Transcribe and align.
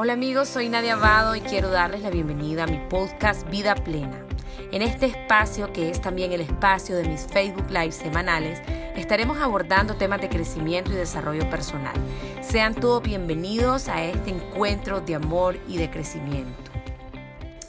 Hola 0.00 0.12
amigos, 0.12 0.46
soy 0.46 0.68
Nadia 0.68 0.92
Abado 0.92 1.34
y 1.34 1.40
quiero 1.40 1.70
darles 1.70 2.02
la 2.02 2.10
bienvenida 2.10 2.62
a 2.62 2.66
mi 2.68 2.78
podcast 2.88 3.50
Vida 3.50 3.74
Plena. 3.74 4.24
En 4.70 4.80
este 4.80 5.06
espacio, 5.06 5.72
que 5.72 5.90
es 5.90 6.00
también 6.00 6.30
el 6.30 6.40
espacio 6.40 6.94
de 6.94 7.02
mis 7.02 7.26
Facebook 7.26 7.68
Live 7.68 7.90
semanales, 7.90 8.62
estaremos 8.94 9.38
abordando 9.38 9.96
temas 9.96 10.20
de 10.20 10.28
crecimiento 10.28 10.92
y 10.92 10.94
desarrollo 10.94 11.50
personal. 11.50 11.96
Sean 12.42 12.76
todos 12.76 13.02
bienvenidos 13.02 13.88
a 13.88 14.04
este 14.04 14.30
encuentro 14.30 15.00
de 15.00 15.16
amor 15.16 15.58
y 15.66 15.78
de 15.78 15.90
crecimiento. 15.90 16.70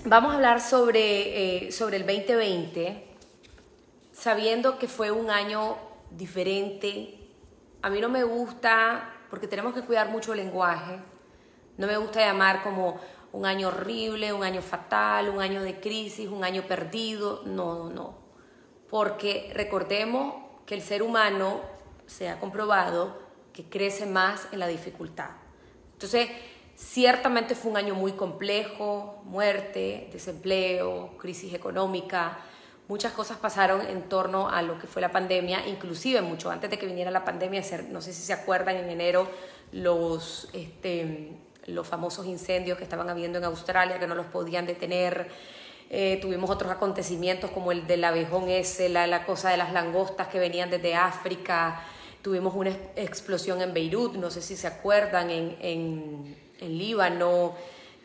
Vamos 0.05 0.31
a 0.31 0.35
hablar 0.35 0.61
sobre, 0.61 1.65
eh, 1.65 1.71
sobre 1.71 1.97
el 1.97 2.05
2020, 2.05 3.07
sabiendo 4.11 4.77
que 4.77 4.87
fue 4.87 5.09
un 5.09 5.31
año 5.31 5.77
diferente. 6.11 7.27
A 7.81 7.89
mí 7.89 7.99
no 7.99 8.07
me 8.07 8.23
gusta, 8.23 9.15
porque 9.31 9.47
tenemos 9.47 9.73
que 9.73 9.81
cuidar 9.81 10.09
mucho 10.09 10.33
el 10.33 10.37
lenguaje, 10.37 10.99
no 11.79 11.87
me 11.87 11.95
gusta 11.95 12.19
llamar 12.19 12.61
como 12.61 12.99
un 13.31 13.45
año 13.45 13.69
horrible, 13.69 14.33
un 14.33 14.43
año 14.43 14.61
fatal, 14.61 15.29
un 15.29 15.39
año 15.39 15.61
de 15.61 15.79
crisis, 15.79 16.27
un 16.27 16.43
año 16.43 16.63
perdido. 16.63 17.41
No, 17.45 17.89
no. 17.89 18.15
Porque 18.89 19.49
recordemos 19.55 20.35
que 20.65 20.75
el 20.75 20.81
ser 20.81 21.01
humano 21.01 21.61
se 22.05 22.27
ha 22.27 22.37
comprobado 22.37 23.17
que 23.53 23.63
crece 23.63 24.05
más 24.05 24.49
en 24.51 24.59
la 24.59 24.67
dificultad. 24.67 25.29
Entonces, 25.93 26.29
ciertamente 26.75 27.55
fue 27.55 27.71
un 27.71 27.77
año 27.77 27.95
muy 27.95 28.11
complejo, 28.11 29.21
muerte, 29.23 30.09
desempleo, 30.11 31.17
crisis 31.17 31.53
económica, 31.53 32.39
muchas 32.89 33.13
cosas 33.13 33.37
pasaron 33.37 33.87
en 33.87 34.03
torno 34.09 34.49
a 34.49 34.61
lo 34.61 34.77
que 34.79 34.87
fue 34.87 35.01
la 35.01 35.13
pandemia, 35.13 35.65
inclusive 35.65 36.21
mucho 36.21 36.51
antes 36.51 36.69
de 36.69 36.77
que 36.77 36.85
viniera 36.85 37.09
la 37.09 37.23
pandemia, 37.23 37.63
no 37.89 38.01
sé 38.01 38.11
si 38.11 38.21
se 38.21 38.33
acuerdan, 38.33 38.75
en 38.75 38.89
enero 38.89 39.29
los... 39.71 40.49
Este, 40.51 41.47
los 41.67 41.87
famosos 41.87 42.25
incendios 42.25 42.77
que 42.77 42.83
estaban 42.83 43.09
habiendo 43.09 43.37
en 43.37 43.45
Australia, 43.45 43.99
que 43.99 44.07
no 44.07 44.15
los 44.15 44.25
podían 44.27 44.65
detener. 44.65 45.29
Eh, 45.89 46.19
tuvimos 46.21 46.49
otros 46.49 46.71
acontecimientos 46.71 47.49
como 47.51 47.71
el 47.71 47.87
del 47.87 48.03
abejón 48.03 48.49
ese, 48.49 48.89
la, 48.89 49.07
la 49.07 49.25
cosa 49.25 49.49
de 49.49 49.57
las 49.57 49.73
langostas 49.73 50.27
que 50.27 50.39
venían 50.39 50.69
desde 50.69 50.95
África. 50.95 51.81
Tuvimos 52.21 52.53
una 52.53 52.71
explosión 52.95 53.61
en 53.61 53.73
Beirut, 53.73 54.15
no 54.15 54.29
sé 54.29 54.41
si 54.41 54.55
se 54.55 54.67
acuerdan, 54.67 55.29
en, 55.29 55.57
en, 55.61 56.37
en 56.59 56.77
Líbano. 56.77 57.55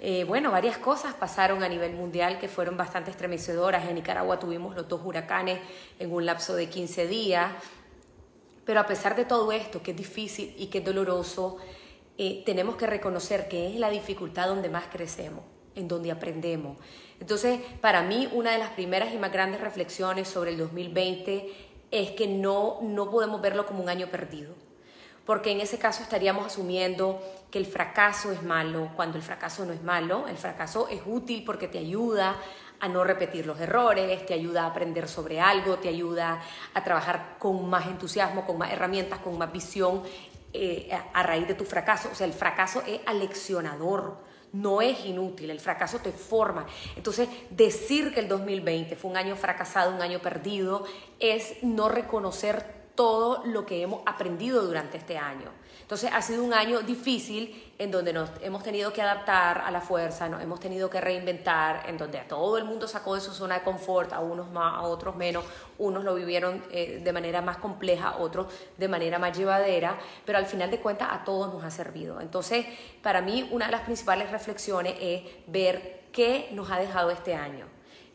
Eh, 0.01 0.25
bueno, 0.25 0.51
varias 0.51 0.79
cosas 0.79 1.15
pasaron 1.15 1.63
a 1.63 1.69
nivel 1.69 1.93
mundial 1.95 2.39
que 2.39 2.49
fueron 2.49 2.77
bastante 2.77 3.11
estremecedoras. 3.11 3.89
En 3.89 3.95
Nicaragua 3.95 4.39
tuvimos 4.39 4.75
los 4.75 4.89
dos 4.89 5.01
huracanes 5.05 5.59
en 5.99 6.13
un 6.13 6.27
lapso 6.27 6.55
de 6.55 6.69
15 6.69 7.07
días. 7.07 7.53
Pero 8.65 8.81
a 8.81 8.87
pesar 8.87 9.15
de 9.15 9.25
todo 9.25 9.53
esto, 9.53 9.83
que 9.83 9.91
es 9.91 9.97
difícil 9.97 10.55
y 10.59 10.67
que 10.67 10.79
es 10.79 10.85
doloroso, 10.85 11.59
eh, 12.17 12.43
tenemos 12.47 12.77
que 12.77 12.87
reconocer 12.87 13.49
que 13.49 13.69
es 13.69 13.77
la 13.77 13.91
dificultad 13.91 14.49
donde 14.49 14.69
más 14.69 14.85
crecemos, 14.87 15.45
en 15.75 15.89
donde 15.89 16.13
aprendemos. 16.13 16.79
Entonces, 17.21 17.61
para 17.81 18.03
mí, 18.03 18.29
una 18.33 18.53
de 18.53 18.59
las 18.59 18.71
primeras 18.71 19.13
y 19.13 19.19
más 19.19 19.33
grandes 19.33 19.61
reflexiones 19.61 20.29
sobre 20.29 20.53
el 20.53 20.59
2020 20.59 21.53
es 21.91 22.11
que 22.13 22.27
no, 22.27 22.79
no 22.83 23.11
podemos 23.11 23.41
verlo 23.41 23.67
como 23.67 23.83
un 23.83 23.89
año 23.89 24.09
perdido, 24.09 24.55
porque 25.25 25.51
en 25.51 25.61
ese 25.61 25.79
caso 25.79 26.03
estaríamos 26.03 26.47
asumiendo 26.47 27.21
que 27.51 27.59
el 27.59 27.67
fracaso 27.67 28.33
es 28.33 28.43
malo, 28.43 28.91
cuando 28.97 29.17
el 29.17 29.23
fracaso 29.23 29.65
no 29.65 29.73
es 29.73 29.83
malo, 29.83 30.27
el 30.29 30.37
fracaso 30.37 30.89
es 30.89 31.01
útil 31.07 31.45
porque 31.45 31.69
te 31.69 31.79
ayuda 31.79 32.37
a 32.81 32.89
no 32.89 33.05
repetir 33.05 33.47
los 33.47 33.59
errores, 33.61 34.27
te 34.27 34.35
ayuda 34.35 34.65
a 34.65 34.67
aprender 34.67 35.09
sobre 35.09 35.41
algo, 35.41 35.79
te 35.79 35.89
ayuda 35.89 36.43
a 36.75 36.85
trabajar 36.85 37.37
con 37.39 37.69
más 37.69 37.87
entusiasmo, 37.87 38.45
con 38.45 38.59
más 38.59 38.73
herramientas, 38.73 39.21
con 39.21 39.39
más 39.39 39.51
visión 39.53 40.03
eh, 40.57 40.89
a 41.13 41.23
raíz 41.25 41.49
de 41.49 41.55
tu 41.55 41.65
fracaso. 41.65 42.09
O 42.13 42.15
sea, 42.15 42.27
el 42.27 42.33
fracaso 42.33 42.83
es 42.87 43.01
aleccionador, 43.07 44.19
no 44.53 44.81
es 44.81 45.05
inútil, 45.05 45.51
el 45.51 45.59
fracaso 45.59 45.99
te 45.99 46.13
forma. 46.13 46.65
Entonces, 46.95 47.29
decir 47.51 48.15
que 48.15 48.21
el 48.21 48.29
2020 48.29 48.95
fue 48.95 49.11
un 49.11 49.17
año 49.17 49.35
fracasado, 49.35 49.93
un 49.93 50.01
año 50.01 50.21
perdido, 50.21 50.85
es 51.19 51.57
no 51.63 51.89
reconocer 51.89 52.65
todo 52.95 53.45
lo 53.45 53.67
que 53.67 53.83
hemos 53.83 54.03
aprendido 54.07 54.65
durante 54.65 54.97
este 54.97 55.19
año. 55.19 55.51
Entonces 55.85 56.11
ha 56.15 56.23
sido 56.23 56.43
un 56.43 56.55
año 56.55 56.81
difícil 56.81 57.75
en 57.79 57.91
donde 57.91 58.15
nos 58.15 58.31
hemos 58.41 58.63
tenido 58.63 58.91
que 58.91 59.03
adaptar 59.03 59.59
a 59.59 59.71
la 59.71 59.83
fuerza, 59.83 60.31
nos 60.31 60.41
hemos 60.41 60.59
tenido 60.59 60.89
que 60.89 60.99
reinventar, 60.99 61.85
en 61.87 61.99
donde 61.99 62.19
a 62.19 62.27
todo 62.27 62.57
el 62.57 62.65
mundo 62.65 62.89
sacó 62.89 63.15
de 63.15 63.21
su 63.21 63.33
zona 63.33 63.59
de 63.59 63.65
confort, 63.65 64.15
a 64.15 64.21
unos 64.21 64.51
más, 64.51 64.77
a 64.77 64.83
otros 64.83 65.15
menos, 65.15 65.45
unos 65.77 66.03
lo 66.03 66.15
vivieron 66.15 66.65
eh, 66.71 67.03
de 67.05 67.13
manera 67.13 67.43
más 67.43 67.59
compleja, 67.59 68.17
otros 68.19 68.47
de 68.79 68.89
manera 68.89 69.19
más 69.19 69.37
llevadera, 69.37 69.99
pero 70.25 70.39
al 70.39 70.47
final 70.47 70.71
de 70.71 70.81
cuentas 70.81 71.09
a 71.11 71.23
todos 71.23 71.53
nos 71.53 71.63
ha 71.63 71.71
servido. 71.71 72.19
Entonces, 72.19 72.65
para 73.03 73.21
mí 73.21 73.47
una 73.51 73.67
de 73.67 73.73
las 73.73 73.83
principales 73.83 74.31
reflexiones 74.31 74.95
es 74.99 75.23
ver 75.49 76.05
qué 76.13 76.49
nos 76.53 76.71
ha 76.71 76.79
dejado 76.79 77.11
este 77.11 77.35
año. 77.35 77.67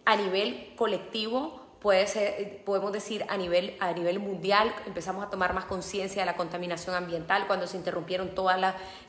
A 0.06 0.16
nivel 0.16 0.74
colectivo, 0.76 1.59
puede 1.82 2.08
ser, 2.08 2.64
podemos 2.66 2.92
decir 2.92 3.26
a 3.30 3.38
nivel, 3.38 3.76
a 3.80 3.92
nivel 3.94 4.20
mundial, 4.20 4.74
empezamos 4.86 5.26
a 5.26 5.30
tomar 5.30 5.54
más 5.54 5.66
conciencia 5.66 6.22
de 6.22 6.26
la 6.26 6.36
contaminación 6.36 6.96
ambiental 6.96 7.48
cuando 7.48 7.68
se 7.68 7.78
interrumpieron 7.78 8.36
todos 8.36 8.54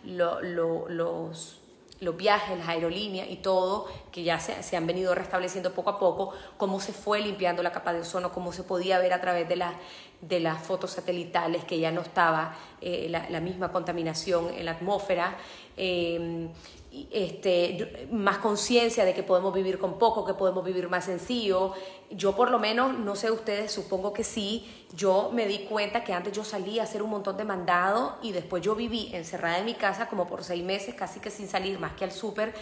los, 0.05 1.61
los 2.01 2.17
viajes, 2.17 2.59
las 2.59 2.69
aerolíneas 2.69 3.29
y 3.29 3.37
todo, 3.37 3.87
que 4.11 4.23
ya 4.23 4.39
se, 4.39 4.77
han 4.77 4.87
venido 4.87 5.15
restableciendo 5.15 5.73
poco 5.75 5.91
a 5.91 5.99
poco, 5.99 6.33
cómo 6.57 6.81
se 6.81 6.93
fue 6.93 7.21
limpiando 7.21 7.63
la 7.63 7.73
capa 7.73 7.93
de 7.93 8.01
ozono, 8.01 8.33
cómo 8.33 8.53
se 8.53 8.63
podía 8.63 8.99
ver 8.99 9.13
a 9.13 9.21
través 9.21 9.49
de, 9.49 9.57
la, 9.57 9.75
de 10.21 10.41
las 10.41 10.63
fotos 10.63 10.93
satelitales 10.93 11.65
que 11.65 11.79
ya 11.79 11.91
no 11.91 12.01
estaba 12.01 12.57
eh, 12.81 13.09
la, 13.09 13.41
misma 13.41 13.73
contaminación 13.73 14.49
en 14.55 14.65
la 14.65 14.73
atmósfera. 14.73 15.37
Eh, 15.77 16.49
este, 17.11 18.09
más 18.11 18.39
conciencia 18.39 19.05
de 19.05 19.15
que 19.15 19.23
podemos 19.23 19.55
vivir 19.55 19.79
con 19.79 19.99
poco, 19.99 20.25
que 20.25 20.35
podemos 20.35 20.65
vivir 20.65 20.89
más 20.89 21.05
sencillo. 21.05 21.73
Yo 22.11 22.35
por 22.35 22.51
lo 22.51 22.59
menos, 22.59 22.99
no 22.99 23.15
sé 23.15 23.31
ustedes, 23.31 23.71
supongo 23.71 24.13
que 24.13 24.25
sí, 24.25 24.69
yo 24.97 25.31
me 25.33 25.47
di 25.47 25.61
cuenta 25.61 26.03
que 26.03 26.13
antes 26.13 26.33
yo 26.33 26.43
salía 26.43 26.83
a 26.83 26.85
hacer 26.85 27.03
un 27.03 27.11
montón 27.11 27.37
de 27.37 27.45
mandado 27.45 28.19
y 28.23 28.33
después 28.33 28.63
yo 28.63 28.75
viví 28.75 29.11
encerrada 29.13 29.59
en 29.59 29.67
mi 29.67 29.75
casa 29.75 30.09
como 30.09 30.27
por 30.27 30.43
seis 30.43 30.65
meses, 30.65 30.95
casi 30.95 31.21
que 31.21 31.31
sin 31.31 31.47
salir 31.47 31.79
más 31.79 31.93
que 31.93 32.05
al 32.05 32.13
súper 32.13 32.53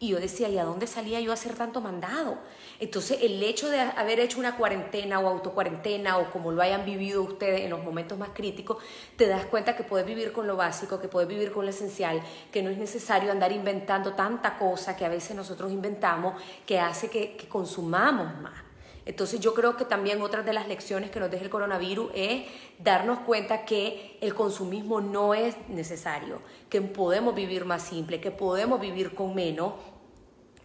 y 0.00 0.08
yo 0.08 0.20
decía, 0.20 0.48
¿y 0.48 0.58
a 0.58 0.64
dónde 0.64 0.86
salía 0.86 1.20
yo 1.20 1.30
a 1.30 1.34
hacer 1.34 1.54
tanto 1.54 1.80
mandado? 1.80 2.38
Entonces, 2.80 3.18
el 3.22 3.42
hecho 3.42 3.70
de 3.70 3.80
haber 3.80 4.18
hecho 4.18 4.38
una 4.38 4.56
cuarentena 4.56 5.20
o 5.20 5.28
autocuarentena 5.28 6.18
o 6.18 6.30
como 6.30 6.50
lo 6.50 6.62
hayan 6.62 6.84
vivido 6.84 7.22
ustedes 7.22 7.62
en 7.62 7.70
los 7.70 7.82
momentos 7.82 8.18
más 8.18 8.30
críticos, 8.34 8.78
te 9.16 9.28
das 9.28 9.46
cuenta 9.46 9.76
que 9.76 9.84
puedes 9.84 10.06
vivir 10.06 10.32
con 10.32 10.46
lo 10.46 10.56
básico, 10.56 11.00
que 11.00 11.08
puedes 11.08 11.28
vivir 11.28 11.52
con 11.52 11.64
lo 11.64 11.70
esencial, 11.70 12.20
que 12.50 12.62
no 12.62 12.70
es 12.70 12.78
necesario 12.78 13.30
andar 13.30 13.52
inventando 13.52 14.14
tanta 14.14 14.58
cosa 14.58 14.96
que 14.96 15.04
a 15.04 15.08
veces 15.08 15.36
nosotros 15.36 15.70
inventamos 15.70 16.34
que 16.66 16.80
hace 16.80 17.08
que, 17.08 17.36
que 17.36 17.48
consumamos 17.48 18.40
más. 18.40 18.63
Entonces 19.06 19.40
yo 19.40 19.52
creo 19.52 19.76
que 19.76 19.84
también 19.84 20.22
otra 20.22 20.42
de 20.42 20.52
las 20.52 20.66
lecciones 20.66 21.10
que 21.10 21.20
nos 21.20 21.30
deja 21.30 21.44
el 21.44 21.50
coronavirus 21.50 22.10
es 22.14 22.44
darnos 22.78 23.20
cuenta 23.20 23.64
que 23.64 24.16
el 24.20 24.34
consumismo 24.34 25.00
no 25.00 25.34
es 25.34 25.56
necesario, 25.68 26.40
que 26.70 26.80
podemos 26.80 27.34
vivir 27.34 27.66
más 27.66 27.82
simple, 27.82 28.20
que 28.20 28.30
podemos 28.30 28.80
vivir 28.80 29.14
con 29.14 29.34
menos 29.34 29.74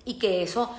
y 0.06 0.18
que 0.20 0.42
eso 0.42 0.74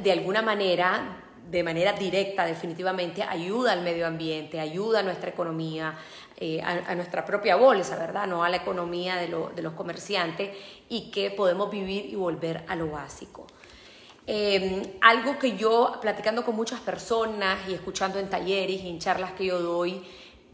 de 0.00 0.10
alguna 0.10 0.42
manera, 0.42 1.22
de 1.48 1.62
manera 1.62 1.92
directa 1.92 2.46
definitivamente, 2.46 3.22
ayuda 3.22 3.72
al 3.72 3.82
medio 3.82 4.08
ambiente, 4.08 4.58
ayuda 4.58 5.00
a 5.00 5.02
nuestra 5.04 5.30
economía, 5.30 5.96
eh, 6.36 6.60
a, 6.62 6.94
nuestra 6.96 7.24
propia 7.24 7.54
bolsa, 7.54 7.96
¿verdad? 7.96 8.26
No 8.26 8.42
a 8.42 8.48
la 8.48 8.56
economía 8.56 9.16
de, 9.16 9.28
de 9.54 9.62
los 9.62 9.74
comerciantes 9.74 10.50
y 10.88 11.12
que 11.12 11.30
podemos 11.30 11.70
vivir 11.70 12.06
y 12.06 12.16
volver 12.16 12.64
a 12.66 12.74
lo 12.74 12.90
básico. 12.90 13.46
Em, 14.26 14.82
algo 15.02 15.38
que 15.38 15.56
yo, 15.56 15.98
platicando 16.00 16.44
con 16.44 16.56
muchas 16.56 16.80
personas 16.80 17.58
y 17.68 17.74
escuchando 17.74 18.18
en 18.18 18.30
talleres 18.30 18.82
y 18.82 18.88
en 18.88 18.98
charlas 18.98 19.32
que 19.32 19.44
yo 19.46 19.60
doy, 19.60 20.02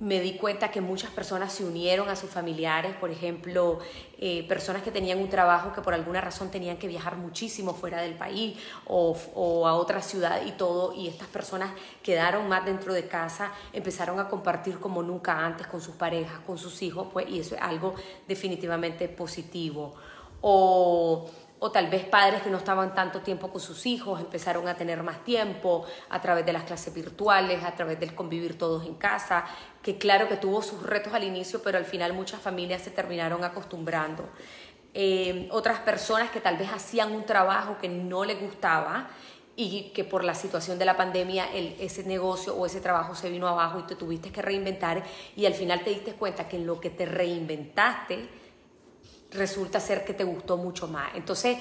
me 0.00 0.18
di 0.18 0.32
cuenta 0.38 0.70
que 0.70 0.80
muchas 0.80 1.10
personas 1.10 1.52
se 1.52 1.62
unieron 1.62 2.08
a 2.08 2.16
sus 2.16 2.30
familiares, 2.30 2.96
por 2.96 3.10
ejemplo, 3.10 3.78
eh, 4.18 4.44
personas 4.48 4.82
que 4.82 4.90
tenían 4.90 5.18
un 5.18 5.28
trabajo 5.28 5.74
que 5.74 5.82
por 5.82 5.92
alguna 5.92 6.22
razón 6.22 6.50
tenían 6.50 6.78
que 6.78 6.88
viajar 6.88 7.16
muchísimo 7.16 7.74
fuera 7.74 8.00
del 8.00 8.14
país 8.14 8.58
o, 8.86 9.16
o, 9.34 9.68
a 9.68 9.74
otra 9.74 10.00
ciudad 10.00 10.40
y 10.46 10.52
todo, 10.52 10.94
y 10.94 11.06
estas 11.06 11.28
personas 11.28 11.70
quedaron 12.02 12.48
más 12.48 12.64
dentro 12.64 12.94
de 12.94 13.06
casa, 13.06 13.52
empezaron 13.74 14.18
a 14.18 14.28
compartir 14.28 14.80
como 14.80 15.02
nunca 15.02 15.44
antes 15.44 15.66
con 15.66 15.82
sus 15.82 15.94
parejas, 15.94 16.40
con 16.46 16.56
sus 16.56 16.80
hijos, 16.82 17.08
pues, 17.12 17.28
y 17.28 17.38
eso 17.38 17.54
es 17.54 17.60
algo 17.60 17.94
definitivamente 18.26 19.06
positivo. 19.08 19.94
O 20.40 21.30
o 21.60 21.70
tal 21.70 21.88
vez 21.88 22.04
padres 22.04 22.42
que 22.42 22.50
no 22.50 22.56
estaban 22.56 22.94
tanto 22.94 23.20
tiempo 23.20 23.50
con 23.50 23.60
sus 23.60 23.84
hijos 23.84 24.18
empezaron 24.18 24.66
a 24.66 24.74
tener 24.74 25.02
más 25.02 25.22
tiempo 25.24 25.84
a 26.08 26.20
través 26.20 26.44
de 26.46 26.54
las 26.54 26.64
clases 26.64 26.92
virtuales, 26.92 27.62
a 27.62 27.72
través 27.72 28.00
del 28.00 28.14
convivir 28.14 28.56
todos 28.56 28.86
en 28.86 28.94
casa, 28.94 29.44
que 29.82 29.98
claro 29.98 30.26
que 30.26 30.36
tuvo 30.36 30.62
sus 30.62 30.82
retos 30.82 31.12
al 31.12 31.22
inicio, 31.22 31.62
pero 31.62 31.76
al 31.76 31.84
final 31.84 32.14
muchas 32.14 32.40
familias 32.40 32.82
se 32.82 32.90
terminaron 32.90 33.44
acostumbrando. 33.44 34.28
Eh, 34.94 35.48
otras 35.52 35.80
personas 35.80 36.30
que 36.30 36.40
tal 36.40 36.56
vez 36.56 36.70
hacían 36.72 37.12
un 37.12 37.24
trabajo 37.24 37.76
que 37.78 37.88
no 37.88 38.24
les 38.24 38.40
gustaba 38.40 39.10
y 39.54 39.90
que 39.94 40.04
por 40.04 40.24
la 40.24 40.34
situación 40.34 40.78
de 40.78 40.86
la 40.86 40.96
pandemia 40.96 41.46
ese 41.52 42.02
negocio 42.04 42.56
o 42.56 42.64
ese 42.64 42.80
trabajo 42.80 43.14
se 43.14 43.28
vino 43.28 43.46
abajo 43.46 43.80
y 43.80 43.82
te 43.82 43.94
tuviste 43.94 44.32
que 44.32 44.40
reinventar 44.40 45.04
y 45.36 45.44
al 45.44 45.52
final 45.52 45.84
te 45.84 45.90
diste 45.90 46.14
cuenta 46.14 46.48
que 46.48 46.56
en 46.56 46.66
lo 46.66 46.80
que 46.80 46.88
te 46.88 47.04
reinventaste 47.04 48.39
resulta 49.30 49.80
ser 49.80 50.04
que 50.04 50.14
te 50.14 50.24
gustó 50.24 50.56
mucho 50.56 50.88
más. 50.88 51.14
Entonces, 51.14 51.58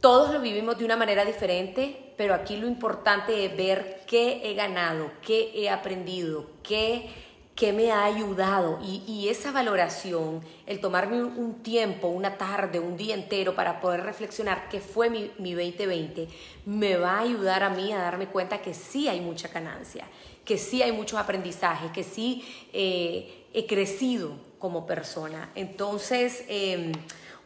todos 0.00 0.32
lo 0.32 0.40
vivimos 0.40 0.78
de 0.78 0.84
una 0.84 0.96
manera 0.96 1.24
diferente, 1.24 2.14
pero 2.16 2.34
aquí 2.34 2.56
lo 2.56 2.68
importante 2.68 3.44
es 3.44 3.56
ver 3.56 4.02
qué 4.06 4.42
he 4.44 4.54
ganado, 4.54 5.10
qué 5.22 5.50
he 5.54 5.68
aprendido, 5.70 6.46
qué, 6.62 7.10
qué 7.56 7.72
me 7.72 7.90
ha 7.90 8.04
ayudado. 8.04 8.78
Y, 8.80 9.28
esa 9.28 9.50
valoración, 9.50 10.40
el 10.66 10.80
tomarme 10.80 11.22
un, 11.24 11.62
tiempo, 11.64 12.06
una 12.06 12.38
tarde, 12.38 12.78
un 12.78 12.96
día 12.96 13.14
entero 13.14 13.56
para 13.56 13.80
poder 13.80 14.04
reflexionar 14.04 14.68
qué 14.68 14.80
fue 14.80 15.10
mi, 15.10 15.30
2020, 15.52 16.28
me 16.66 16.96
va 16.96 17.18
a 17.18 17.22
ayudar 17.22 17.64
a 17.64 17.70
mí 17.70 17.92
a 17.92 17.98
darme 17.98 18.28
cuenta 18.28 18.62
que 18.62 18.74
sí 18.74 19.08
hay 19.08 19.20
mucha 19.20 19.48
ganancia, 19.48 20.04
que 20.48 20.56
sí 20.56 20.82
hay 20.82 20.92
muchos 20.92 21.20
aprendizajes, 21.20 21.92
que 21.92 22.02
sí 22.02 22.42
eh, 22.72 23.44
he 23.52 23.66
crecido 23.66 24.32
como 24.58 24.86
persona. 24.86 25.50
Entonces, 25.54 26.42
em, 26.48 26.92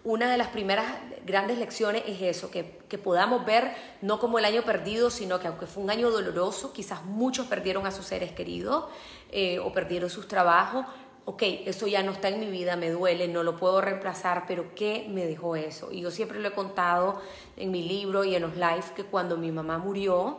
una 0.04 0.30
de 0.30 0.38
las 0.38 0.48
primeras 0.48 0.86
grandes 1.26 1.58
lecciones 1.58 2.04
es 2.06 2.22
eso, 2.22 2.52
que, 2.52 2.80
podamos 3.02 3.44
ver 3.44 3.72
no 4.02 4.20
como 4.20 4.38
el 4.38 4.44
año 4.44 4.62
perdido, 4.62 5.10
sino 5.10 5.40
que 5.40 5.48
aunque 5.48 5.66
fue 5.66 5.82
un 5.82 5.90
año 5.90 6.12
doloroso, 6.12 6.72
quizás 6.72 7.04
muchos 7.04 7.48
perdieron 7.48 7.86
a 7.86 7.90
sus 7.90 8.06
seres 8.06 8.30
queridos 8.30 8.84
eh, 9.32 9.58
o 9.58 9.72
perdieron 9.72 10.08
sus 10.08 10.28
trabajos. 10.28 10.86
Ok, 11.24 11.42
eso 11.66 11.88
ya 11.88 12.04
no 12.04 12.12
está 12.12 12.28
en 12.28 12.38
mi 12.38 12.50
vida, 12.50 12.76
me 12.76 12.90
duele, 12.90 13.26
no 13.26 13.42
lo 13.42 13.56
puedo 13.56 13.80
reemplazar, 13.80 14.44
pero 14.46 14.76
¿qué 14.76 15.06
me 15.08 15.26
dejó 15.26 15.56
eso? 15.56 15.90
Y 15.90 16.02
yo 16.02 16.12
siempre 16.12 16.38
lo 16.38 16.48
he 16.48 16.52
contado 16.52 17.20
en 17.56 17.72
mi 17.72 17.82
libro 17.82 18.22
y 18.22 18.36
en 18.36 18.42
los 18.42 18.54
lives 18.54 18.92
que 18.94 19.02
cuando 19.02 19.36
mi 19.36 19.50
mamá 19.50 19.78
murió, 19.78 20.38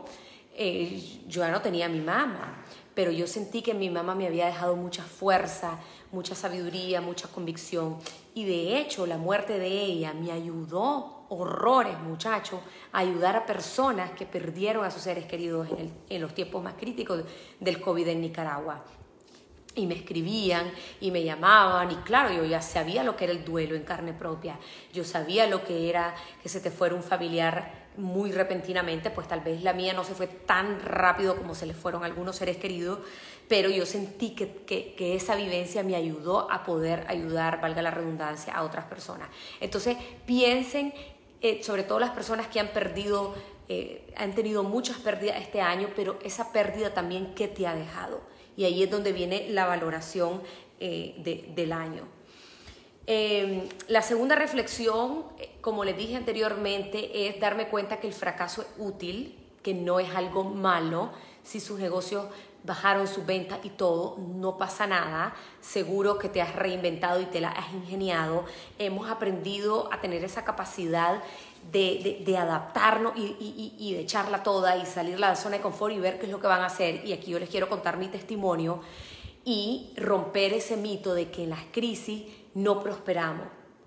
eh, 0.56 1.20
yo 1.26 1.42
ya 1.42 1.50
no 1.50 1.60
tenía 1.60 1.86
a 1.86 1.88
mi 1.88 2.00
mamá, 2.00 2.64
pero 2.94 3.10
yo 3.10 3.26
sentí 3.26 3.60
que 3.60 3.74
mi 3.74 3.90
mamá 3.90 4.14
me 4.14 4.26
había 4.26 4.46
dejado 4.46 4.76
mucha 4.76 5.02
fuerza, 5.02 5.80
mucha 6.12 6.34
sabiduría, 6.34 7.00
mucha 7.00 7.28
convicción. 7.28 7.98
Y 8.34 8.44
de 8.44 8.78
hecho, 8.78 9.06
la 9.06 9.18
muerte 9.18 9.58
de 9.58 9.68
ella 9.68 10.14
me 10.14 10.30
ayudó, 10.30 11.26
horrores 11.28 11.98
muchachos, 12.00 12.60
a 12.92 13.00
ayudar 13.00 13.34
a 13.34 13.46
personas 13.46 14.12
que 14.12 14.26
perdieron 14.26 14.84
a 14.84 14.90
sus 14.90 15.02
seres 15.02 15.26
queridos 15.26 15.68
en, 16.08 16.20
los 16.20 16.34
tiempos 16.34 16.62
más 16.62 16.74
críticos 16.74 17.24
del 17.58 17.80
COVID 17.80 18.06
en 18.08 18.20
Nicaragua 18.20 18.84
y 19.76 19.86
me 19.86 19.94
escribían 19.96 20.70
y 21.00 21.10
me 21.10 21.24
llamaban 21.24 21.90
y 21.90 21.96
claro, 21.96 22.32
yo 22.32 22.44
ya 22.44 22.62
sabía 22.62 23.02
lo 23.02 23.16
que 23.16 23.24
era 23.24 23.32
el 23.32 23.44
duelo 23.44 23.74
en 23.74 23.82
carne 23.82 24.12
propia, 24.12 24.56
yo 24.92 25.02
sabía 25.02 25.48
lo 25.48 25.64
que 25.64 25.90
era 25.90 26.14
que 26.40 26.48
se 26.48 26.60
te 26.60 26.70
fuera 26.70 26.94
un 26.94 27.02
familiar 27.02 27.83
muy 27.96 28.32
repentinamente, 28.32 29.10
pues 29.10 29.28
tal 29.28 29.40
vez 29.40 29.62
la 29.62 29.72
mía 29.72 29.92
no 29.92 30.04
se 30.04 30.14
fue 30.14 30.26
tan 30.26 30.80
rápido 30.80 31.36
como 31.36 31.54
se 31.54 31.66
le 31.66 31.74
fueron 31.74 32.04
algunos 32.04 32.36
seres 32.36 32.56
queridos, 32.56 32.98
pero 33.48 33.68
yo 33.70 33.86
sentí 33.86 34.30
que, 34.30 34.94
esa 35.14 35.36
vivencia 35.36 35.82
me 35.82 35.94
ayudó 35.96 36.50
a 36.50 36.64
poder 36.64 37.04
ayudar, 37.08 37.60
valga 37.60 37.82
la 37.82 37.90
redundancia, 37.90 38.54
a 38.54 38.64
otras 38.64 38.86
personas. 38.86 39.28
Entonces 39.60 39.96
piensen, 40.26 40.92
eh, 41.40 41.62
sobre 41.62 41.82
todo 41.82 41.98
las 41.98 42.10
personas 42.10 42.48
que 42.48 42.60
han 42.60 42.68
perdido, 42.68 43.34
eh, 43.68 44.12
han 44.16 44.34
tenido 44.34 44.62
muchas 44.62 44.98
pérdidas 44.98 45.40
este 45.40 45.60
año, 45.60 45.88
pero 45.94 46.18
esa 46.22 46.52
pérdida 46.52 46.94
también, 46.94 47.34
¿qué 47.34 47.48
te 47.48 47.66
ha 47.66 47.74
dejado? 47.74 48.20
Y 48.56 48.64
ahí 48.64 48.82
es 48.82 48.90
donde 48.90 49.12
viene 49.12 49.46
la 49.50 49.66
valoración 49.66 50.42
eh, 50.80 51.44
del 51.54 51.72
año. 51.72 52.08
Em, 53.06 53.68
la 53.88 54.02
segunda 54.02 54.34
reflexión, 54.34 55.24
como 55.64 55.82
les 55.82 55.96
dije 55.96 56.14
anteriormente, 56.14 57.26
es 57.26 57.40
darme 57.40 57.68
cuenta 57.68 57.98
que 57.98 58.06
el 58.06 58.12
fracaso 58.12 58.60
es 58.60 58.68
útil, 58.76 59.34
que 59.62 59.72
no 59.72 59.98
es 59.98 60.14
algo 60.14 60.44
malo. 60.44 61.10
Si 61.42 61.58
sus 61.58 61.80
negocios 61.80 62.26
bajaron 62.64 63.08
su 63.08 63.24
venta 63.24 63.58
y 63.62 63.70
todo, 63.70 64.18
no 64.18 64.58
pasa 64.58 64.86
nada. 64.86 65.34
Seguro 65.62 66.18
que 66.18 66.28
te 66.28 66.42
has 66.42 66.54
reinventado 66.54 67.18
y 67.22 67.24
te 67.24 67.40
la 67.40 67.48
has 67.48 67.72
ingeniado. 67.72 68.44
Hemos 68.78 69.08
aprendido 69.08 69.88
a 69.90 70.02
tener 70.02 70.22
esa 70.22 70.44
capacidad 70.44 71.22
de, 71.72 72.36
adaptarnos 72.38 73.14
y, 73.16 73.74
y, 73.78 73.94
de 73.94 74.00
echarla 74.00 74.42
toda 74.42 74.76
y 74.76 74.84
salir 74.84 75.14
de 75.14 75.20
la 75.20 75.34
zona 75.34 75.56
de 75.56 75.62
confort 75.62 75.94
y 75.94 75.98
ver 75.98 76.18
qué 76.18 76.26
es 76.26 76.32
lo 76.32 76.40
que 76.40 76.46
van 76.46 76.60
a 76.60 76.66
hacer. 76.66 77.06
Y 77.06 77.14
aquí 77.14 77.30
yo 77.30 77.38
les 77.38 77.48
quiero 77.48 77.70
contar 77.70 77.96
mi 77.96 78.08
testimonio 78.08 78.82
y 79.46 79.94
romper 79.96 80.52
ese 80.52 80.76
mito 80.76 81.14
de 81.14 81.30
que 81.30 81.44
en 81.44 81.50
las 81.50 81.64
crisis 81.72 82.24
no 82.52 82.82
prosperamos. 82.82 83.46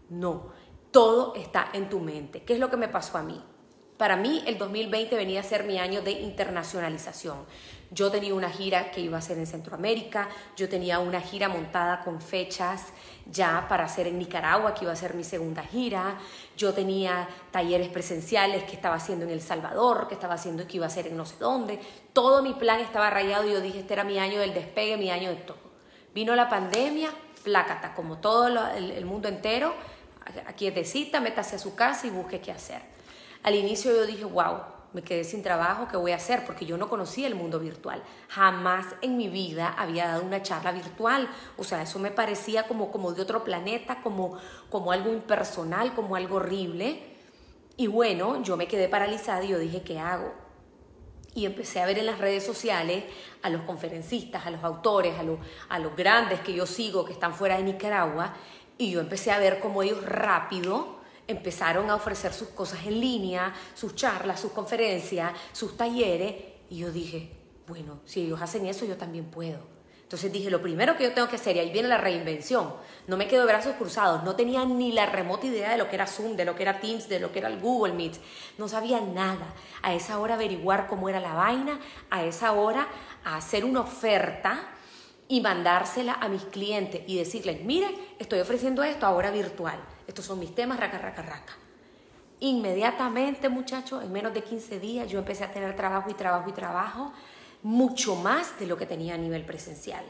No, 0.10 0.58
todo 0.98 1.36
está 1.36 1.70
en 1.74 1.90
tu 1.90 2.00
mente. 2.00 2.42
¿Qué 2.42 2.54
es 2.54 2.60
lo 2.60 2.72
que 2.72 2.76
me 2.76 2.88
pasó 2.88 3.20
a 3.20 3.22
mí? 3.22 3.40
Para 4.00 4.16
mí 4.16 4.44
el 4.48 4.58
2020 4.58 5.16
venía 5.16 5.42
a 5.42 5.44
ser 5.44 5.64
mi 5.64 5.78
año 5.78 6.02
de 6.02 6.10
internacionalización. 6.10 7.46
Yo 7.92 8.10
tenía 8.10 8.34
una 8.34 8.50
gira 8.50 8.90
que 8.90 9.02
iba 9.02 9.16
a 9.16 9.22
ser 9.22 9.38
en 9.38 9.46
Centroamérica, 9.46 10.28
yo 10.56 10.68
tenía 10.68 10.98
una 10.98 11.22
gira 11.22 11.50
montada 11.50 12.04
con 12.04 12.20
fechas 12.20 12.88
ya 13.28 13.68
para 13.70 13.84
hacer 13.84 14.08
en 14.08 14.18
Nicaragua, 14.18 14.74
que 14.74 14.86
iba 14.86 14.92
a 14.92 14.96
ser 14.96 15.14
mi 15.14 15.24
segunda 15.24 15.62
gira, 15.62 16.18
yo 16.58 16.74
tenía 16.74 17.30
talleres 17.52 17.90
presenciales 17.90 18.64
que 18.64 18.74
estaba 18.74 18.96
haciendo 18.96 19.24
en 19.26 19.30
El 19.30 19.42
Salvador, 19.42 20.08
que 20.08 20.16
estaba 20.16 20.34
haciendo 20.34 20.66
que 20.66 20.78
iba 20.78 20.88
a 20.88 20.90
ser 20.90 21.06
en 21.06 21.16
no 21.16 21.28
sé 21.28 21.36
dónde, 21.40 21.80
todo 22.12 22.42
mi 22.42 22.56
plan 22.56 22.80
estaba 22.80 23.12
rayado 23.12 23.48
y 23.48 23.52
yo 23.52 23.62
dije, 23.62 23.82
este 23.82 23.94
era 23.94 24.04
mi 24.04 24.18
año 24.18 24.40
del 24.40 24.56
despegue, 24.56 24.98
mi 24.98 25.12
año 25.12 25.30
de 25.30 25.36
todo. 25.36 25.60
Vino 26.16 26.36
la 26.36 26.50
pandemia, 26.50 27.12
plácata, 27.48 27.94
como 27.94 28.18
todo 28.18 28.48
el, 28.76 29.06
mundo 29.06 29.30
entero, 29.30 29.74
quietecita, 30.56 31.20
métase 31.20 31.56
a 31.56 31.60
su 31.60 31.76
casa 31.76 32.08
y 32.08 32.10
busque 32.10 32.40
qué 32.40 32.52
hacer. 32.52 32.82
Al 33.44 33.56
inicio 33.56 33.92
yo 33.92 34.06
dije, 34.06 34.26
wow, 34.26 34.60
me 34.94 35.04
quedé 35.04 35.24
sin 35.24 35.44
trabajo, 35.44 35.88
¿qué 35.90 35.98
voy 35.98 36.12
a 36.12 36.16
hacer? 36.16 36.46
Porque 36.46 36.66
yo 36.66 36.78
no 36.78 36.90
conocía 36.90 37.28
el 37.28 37.36
mundo 37.36 37.60
virtual. 37.60 38.02
Jamás 38.30 38.86
en 39.02 39.18
mi 39.18 39.28
vida 39.28 39.74
había 39.78 40.08
dado 40.08 40.24
una 40.24 40.42
charla 40.42 40.72
virtual. 40.72 41.30
O 41.58 41.64
sea, 41.64 41.82
eso 41.82 42.00
me 42.00 42.12
parecía 42.12 42.68
como, 42.68 42.92
como 42.92 43.14
de 43.14 43.22
otro 43.22 43.44
planeta, 43.44 44.02
como, 44.02 44.38
como 44.70 44.92
algo 44.92 45.12
impersonal, 45.12 45.94
como 45.94 46.16
algo 46.16 46.38
horrible. 46.38 47.16
Y 47.76 47.88
bueno, 47.88 48.42
yo 48.44 48.58
me 48.58 48.68
quedé 48.68 48.88
paralizada 48.88 49.44
y 49.44 49.50
yo 49.50 49.60
dije, 49.60 49.84
¿qué 49.84 50.00
hago? 50.00 50.48
y 51.38 51.46
empecé 51.46 51.80
a 51.80 51.86
ver 51.86 52.00
en 52.00 52.08
las 52.08 52.18
redes 52.18 52.44
sociales 52.44 53.04
a 53.44 53.52
los 53.52 53.62
conferencistas, 53.62 54.48
a 54.48 54.50
los 54.50 54.64
autores, 54.64 55.20
a, 55.20 55.24
los, 55.24 55.38
a 55.70 55.78
los 55.78 55.96
grandes 55.96 56.40
que 56.40 56.52
yo 56.52 56.66
sigo 56.66 57.06
que 57.06 57.14
están 57.14 57.36
fuera 57.36 57.58
de 57.58 57.64
Nicaragua 57.64 58.34
y 58.78 58.92
yo 58.92 59.00
empecé 59.00 59.32
a 59.32 59.40
ver 59.40 59.60
cómo 59.60 59.84
ellos 59.84 60.04
rápido 60.06 60.98
empezaron 61.28 61.90
a 61.90 61.96
ofrecer 61.96 62.34
sus 62.34 62.50
cosas 62.50 62.86
en 62.86 63.00
línea, 63.00 63.54
sus 63.76 63.96
charlas, 63.96 64.40
sus 64.40 64.52
conferencias, 64.52 65.34
sus 65.52 65.76
talleres 65.76 66.36
y 66.70 66.78
yo 66.78 66.92
dije, 66.92 67.32
bueno, 67.68 68.00
si 68.06 68.22
ellos 68.22 68.42
hacen 68.42 68.66
eso 68.66 68.86
yo 68.86 68.98
también 68.98 69.26
puedo. 69.26 69.78
Entonces 70.08 70.32
dije, 70.32 70.50
lo 70.50 70.62
primero 70.62 70.96
que 70.96 71.04
yo 71.04 71.14
tengo 71.14 71.28
que 71.28 71.36
hacer, 71.36 71.58
y 71.58 71.60
ahí 71.60 71.70
viene 71.70 71.90
la 71.90 71.98
reinvención, 71.98 72.74
no 73.08 73.18
me 73.18 73.28
quedo 73.28 73.42
de 73.42 73.48
brazos 73.48 73.76
cruzados, 73.76 74.24
no 74.24 74.38
tenía 74.38 74.64
ni 74.64 74.94
la 74.94 75.06
remota 75.06 75.48
idea 75.48 75.72
de 75.72 75.78
lo 75.78 75.90
que 75.90 75.96
era 75.96 76.08
Zoom, 76.08 76.38
de 76.38 76.46
lo 76.46 76.56
que 76.56 76.64
era 76.64 76.80
Teams, 76.80 77.10
de 77.10 77.20
lo 77.20 77.34
que 77.34 77.40
era 77.40 77.50
el 77.50 77.60
Google 77.60 77.92
Meet, 77.92 78.16
no 78.58 78.70
sabía 78.70 79.02
nada. 79.02 79.54
A 79.82 79.94
esa 79.94 80.18
hora 80.20 80.36
averiguar 80.36 80.88
cómo 80.88 81.10
era 81.10 81.20
la 81.20 81.34
vaina, 81.34 81.82
a 82.10 82.24
esa 82.24 82.54
hora 82.54 82.88
hacer 83.26 83.66
una 83.66 83.82
oferta 83.82 84.70
y 85.30 85.42
mandársela 85.42 86.14
a 86.14 86.30
mis 86.30 86.44
clientes 86.44 87.02
y 87.08 87.18
decirles, 87.18 87.64
miren, 87.64 87.94
estoy 88.20 88.40
ofreciendo 88.40 88.84
esto 88.84 89.06
ahora 89.06 89.32
virtual, 89.32 89.80
estos 90.08 90.26
son 90.26 90.40
mis 90.40 90.56
temas, 90.56 90.80
raca, 90.80 90.98
raca, 90.98 91.22
raca. 91.22 91.54
Inmediatamente, 92.40 93.50
muchachos, 93.50 94.04
en 94.04 94.12
menos 94.12 94.34
de 94.34 94.44
15 94.44 94.80
días 94.80 95.10
yo 95.10 95.20
empecé 95.20 95.44
a 95.44 95.52
tener 95.52 95.76
trabajo 95.76 96.10
y 96.10 96.14
trabajo 96.14 96.50
y 96.50 96.54
trabajo 96.54 97.12
mucho 97.64 98.16
más 98.16 98.60
de 98.60 98.68
lo 98.68 98.78
que 98.78 98.86
tenía 98.86 99.16
a 99.16 99.18
nivel 99.18 99.44
presencial. 99.44 100.04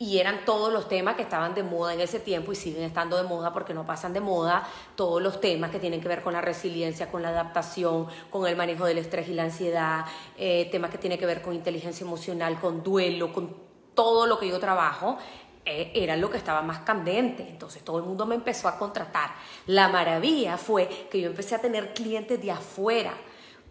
Y 0.00 0.18
eran 0.18 0.44
todos 0.44 0.72
los 0.72 0.88
temas 0.88 1.16
que 1.16 1.22
estaban 1.22 1.54
de 1.54 1.62
moda 1.62 1.92
en 1.92 2.00
ese 2.00 2.20
tiempo 2.20 2.52
y 2.52 2.54
siguen 2.54 2.84
estando 2.84 3.16
de 3.16 3.24
moda 3.24 3.52
porque 3.52 3.74
no 3.74 3.84
pasan 3.84 4.12
de 4.12 4.20
moda, 4.20 4.66
todos 4.96 5.20
los 5.20 5.40
temas 5.40 5.70
que 5.70 5.78
tienen 5.78 6.00
que 6.00 6.08
ver 6.08 6.22
con 6.22 6.32
la 6.32 6.40
resiliencia, 6.40 7.10
con 7.10 7.20
la 7.20 7.30
adaptación, 7.30 8.06
con 8.30 8.46
el 8.46 8.56
manejo 8.56 8.86
del 8.86 8.98
estrés 8.98 9.28
y 9.28 9.34
la 9.34 9.44
ansiedad, 9.44 10.06
eh, 10.38 10.68
temas 10.70 10.90
que 10.90 10.98
tienen 10.98 11.18
que 11.18 11.26
ver 11.26 11.42
con 11.42 11.54
inteligencia 11.54 12.04
emocional, 12.04 12.60
con 12.60 12.82
duelo, 12.82 13.32
con 13.32 13.67
todo 13.98 14.28
lo 14.28 14.38
que 14.38 14.46
yo 14.46 14.60
trabajo, 14.60 15.18
eh, 15.64 15.90
era 15.92 16.14
lo 16.14 16.30
que 16.30 16.36
estaba 16.36 16.62
más 16.62 16.78
candente. 16.82 17.42
Entonces 17.48 17.82
todo 17.82 17.98
el 17.98 18.04
mundo 18.04 18.26
me 18.26 18.36
empezó 18.36 18.68
a 18.68 18.78
contratar. 18.78 19.30
La 19.66 19.88
maravilla 19.88 20.56
fue 20.56 21.08
que 21.10 21.20
yo 21.20 21.28
empecé 21.28 21.56
a 21.56 21.58
tener 21.58 21.94
clientes 21.94 22.40
de 22.40 22.52
afuera 22.52 23.12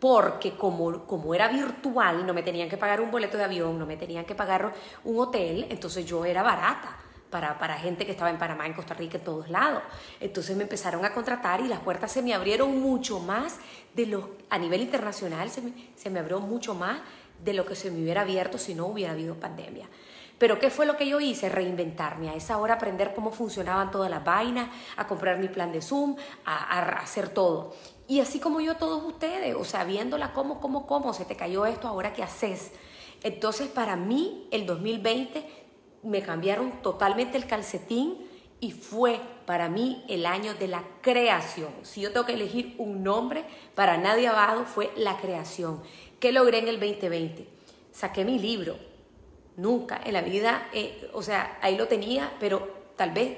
porque 0.02 0.58
como, 0.58 1.06
como 1.06 1.34
era 1.34 1.48
virtual, 1.48 2.26
no 2.26 2.34
me 2.34 2.44
tenían 2.44 2.68
que 2.68 2.76
pagar 2.76 3.00
un 3.00 3.10
boleto 3.10 3.38
de 3.38 3.46
avión, 3.46 3.80
no 3.80 3.86
me 3.86 3.96
tenían 3.96 4.26
que 4.26 4.36
pagar 4.36 4.74
un 5.06 5.18
hotel, 5.18 5.66
entonces 5.70 6.06
yo 6.06 6.26
era 6.26 6.44
barata. 6.44 6.98
Para, 7.30 7.60
para, 7.60 7.78
gente 7.78 8.06
que 8.06 8.14
estaba 8.14 8.30
en 8.30 8.38
Panamá, 8.38 8.66
en 8.66 8.74
Costa 8.74 8.94
Rica, 8.94 9.18
en 9.18 9.24
todos 9.26 9.50
lados. 9.50 9.84
Entonces 10.22 10.56
me 10.56 10.64
empezaron 10.64 11.04
a 11.04 11.14
contratar 11.14 11.60
y 11.60 11.68
las 11.68 11.82
puertas 11.82 12.10
se 12.10 12.22
me 12.22 12.34
abrieron 12.34 12.80
mucho 12.80 13.20
más 13.20 13.60
de 13.94 14.06
lo, 14.06 14.30
a 14.50 14.58
nivel 14.58 14.80
internacional, 14.82 15.50
se 15.50 15.62
me, 15.62 15.74
se 15.96 16.10
me 16.10 16.20
abrió 16.20 16.40
mucho 16.40 16.74
más 16.74 17.00
de 17.44 17.54
lo 17.54 17.66
que 17.66 17.76
se 17.76 17.92
me 17.92 18.02
hubiera 18.02 18.22
abierto 18.22 18.58
si 18.58 18.74
no 18.74 18.88
hubiera 18.88 19.12
habido 19.14 19.36
pandemia. 19.36 19.88
Pero 20.38 20.60
¿qué 20.60 20.70
fue 20.70 20.86
lo 20.86 20.98
que 20.98 21.08
yo 21.08 21.20
hice? 21.20 21.50
Reinventarme. 21.50 22.30
A 22.30 22.36
esa 22.36 22.58
hora 22.58 22.76
aprender 22.76 23.14
cómo 23.16 23.32
funcionaban 23.32 23.92
todas 23.92 24.10
las 24.10 24.24
vainas, 24.24 24.70
a 24.96 25.08
comprar 25.08 25.40
mi 25.40 25.48
plan 25.48 25.72
de 25.72 25.82
Zoom, 25.82 26.16
a, 26.46 26.80
hacer 27.00 27.30
todo. 27.30 27.74
Y 28.08 28.20
así 28.20 28.40
como 28.40 28.62
yo, 28.62 28.76
todos 28.76 29.04
ustedes, 29.04 29.56
o 29.56 29.66
sea, 29.66 29.84
viéndola 29.84 30.34
cómo, 30.34 30.62
cómo, 30.62 30.86
cómo, 30.86 31.14
se 31.14 31.26
te 31.26 31.36
cayó 31.36 31.66
esto, 31.66 31.88
ahora 31.88 32.14
qué 32.14 32.24
haces. 32.24 32.72
Entonces, 33.24 33.68
para 33.68 33.96
mí, 33.96 34.48
el 34.52 34.66
2020 34.66 35.44
me 36.04 36.22
cambiaron 36.22 36.82
totalmente 36.84 37.38
el 37.38 37.48
calcetín 37.48 38.28
y 38.60 38.72
fue 38.72 39.20
para 39.46 39.70
mí 39.70 40.04
el 40.08 40.26
año 40.26 40.54
de 40.54 40.68
la 40.68 40.84
creación. 41.02 41.70
Si 41.82 42.02
yo 42.02 42.12
tengo 42.12 42.26
que 42.26 42.34
elegir 42.34 42.76
un 42.78 43.04
nombre 43.04 43.44
para 43.76 43.98
Nadia 43.98 44.32
Abado 44.32 44.66
fue 44.66 44.92
la 44.96 45.18
creación. 45.18 45.82
¿Qué 46.20 46.32
logré 46.32 46.60
en 46.60 46.68
el 46.68 46.80
2020? 46.80 47.48
Saqué 47.92 48.24
mi 48.26 48.40
libro. 48.40 48.87
Nunca 49.58 50.00
en 50.06 50.14
la 50.14 50.22
vida, 50.22 50.70
eh, 50.72 51.10
o 51.14 51.24
sea, 51.24 51.58
ahí 51.62 51.78
lo 51.78 51.88
tenía, 51.88 52.32
pero 52.40 52.78
tal 52.96 53.12
vez 53.12 53.38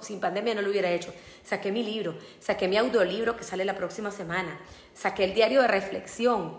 sin 0.00 0.18
pandemia 0.18 0.56
no 0.56 0.62
lo 0.62 0.70
hubiera 0.70 0.90
hecho. 0.90 1.14
Saqué 1.44 1.70
mi 1.70 1.84
libro, 1.84 2.16
saqué 2.40 2.66
mi 2.66 2.76
audiolibro 2.76 3.36
que 3.36 3.44
sale 3.44 3.64
la 3.64 3.76
próxima 3.76 4.10
semana, 4.10 4.58
saqué 4.92 5.22
el 5.22 5.34
diario 5.34 5.62
de 5.62 5.68
reflexión, 5.68 6.58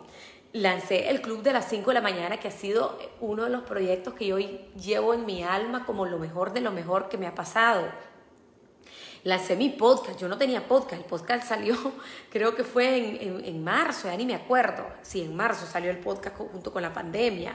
lancé 0.54 1.10
el 1.10 1.22
Club 1.22 1.44
de 1.44 1.52
las 1.52 1.68
5 1.68 1.90
de 1.90 1.94
la 1.96 2.02
mañana, 2.02 2.38
que 2.38 2.48
ha 2.48 2.52
sido 2.52 2.98
uno 3.20 3.44
de 3.44 3.50
los 3.50 3.64
proyectos 3.64 4.14
que 4.14 4.28
yo 4.28 4.38
llevo 4.38 5.14
en 5.14 5.26
mi 5.26 5.44
alma 5.44 5.86
como 5.86 6.06
lo 6.06 6.18
mejor 6.18 6.54
de 6.54 6.62
lo 6.62 6.72
mejor 6.72 7.10
que 7.10 7.18
me 7.18 7.28
ha 7.28 7.36
pasado. 7.36 7.86
Lancé 9.24 9.58
mi 9.58 9.70
podcast, 9.70 10.18
yo 10.18 10.30
no 10.30 10.38
tenía 10.38 10.66
podcast, 10.66 11.02
el 11.02 11.10
podcast 11.10 11.46
salió, 11.50 11.76
creo 12.32 12.56
que 12.56 12.64
fue 12.64 13.22
en, 13.22 13.44
en 13.44 13.64
marzo, 13.66 14.08
ya 14.08 14.16
ni 14.16 14.26
me 14.26 14.36
acuerdo, 14.36 14.86
sí, 15.02 15.24
en 15.24 15.36
marzo 15.36 15.66
salió 15.66 15.92
el 15.92 15.98
podcast 15.98 16.38
junto 16.38 16.72
con 16.72 16.82
la 16.82 16.94
pandemia 16.94 17.54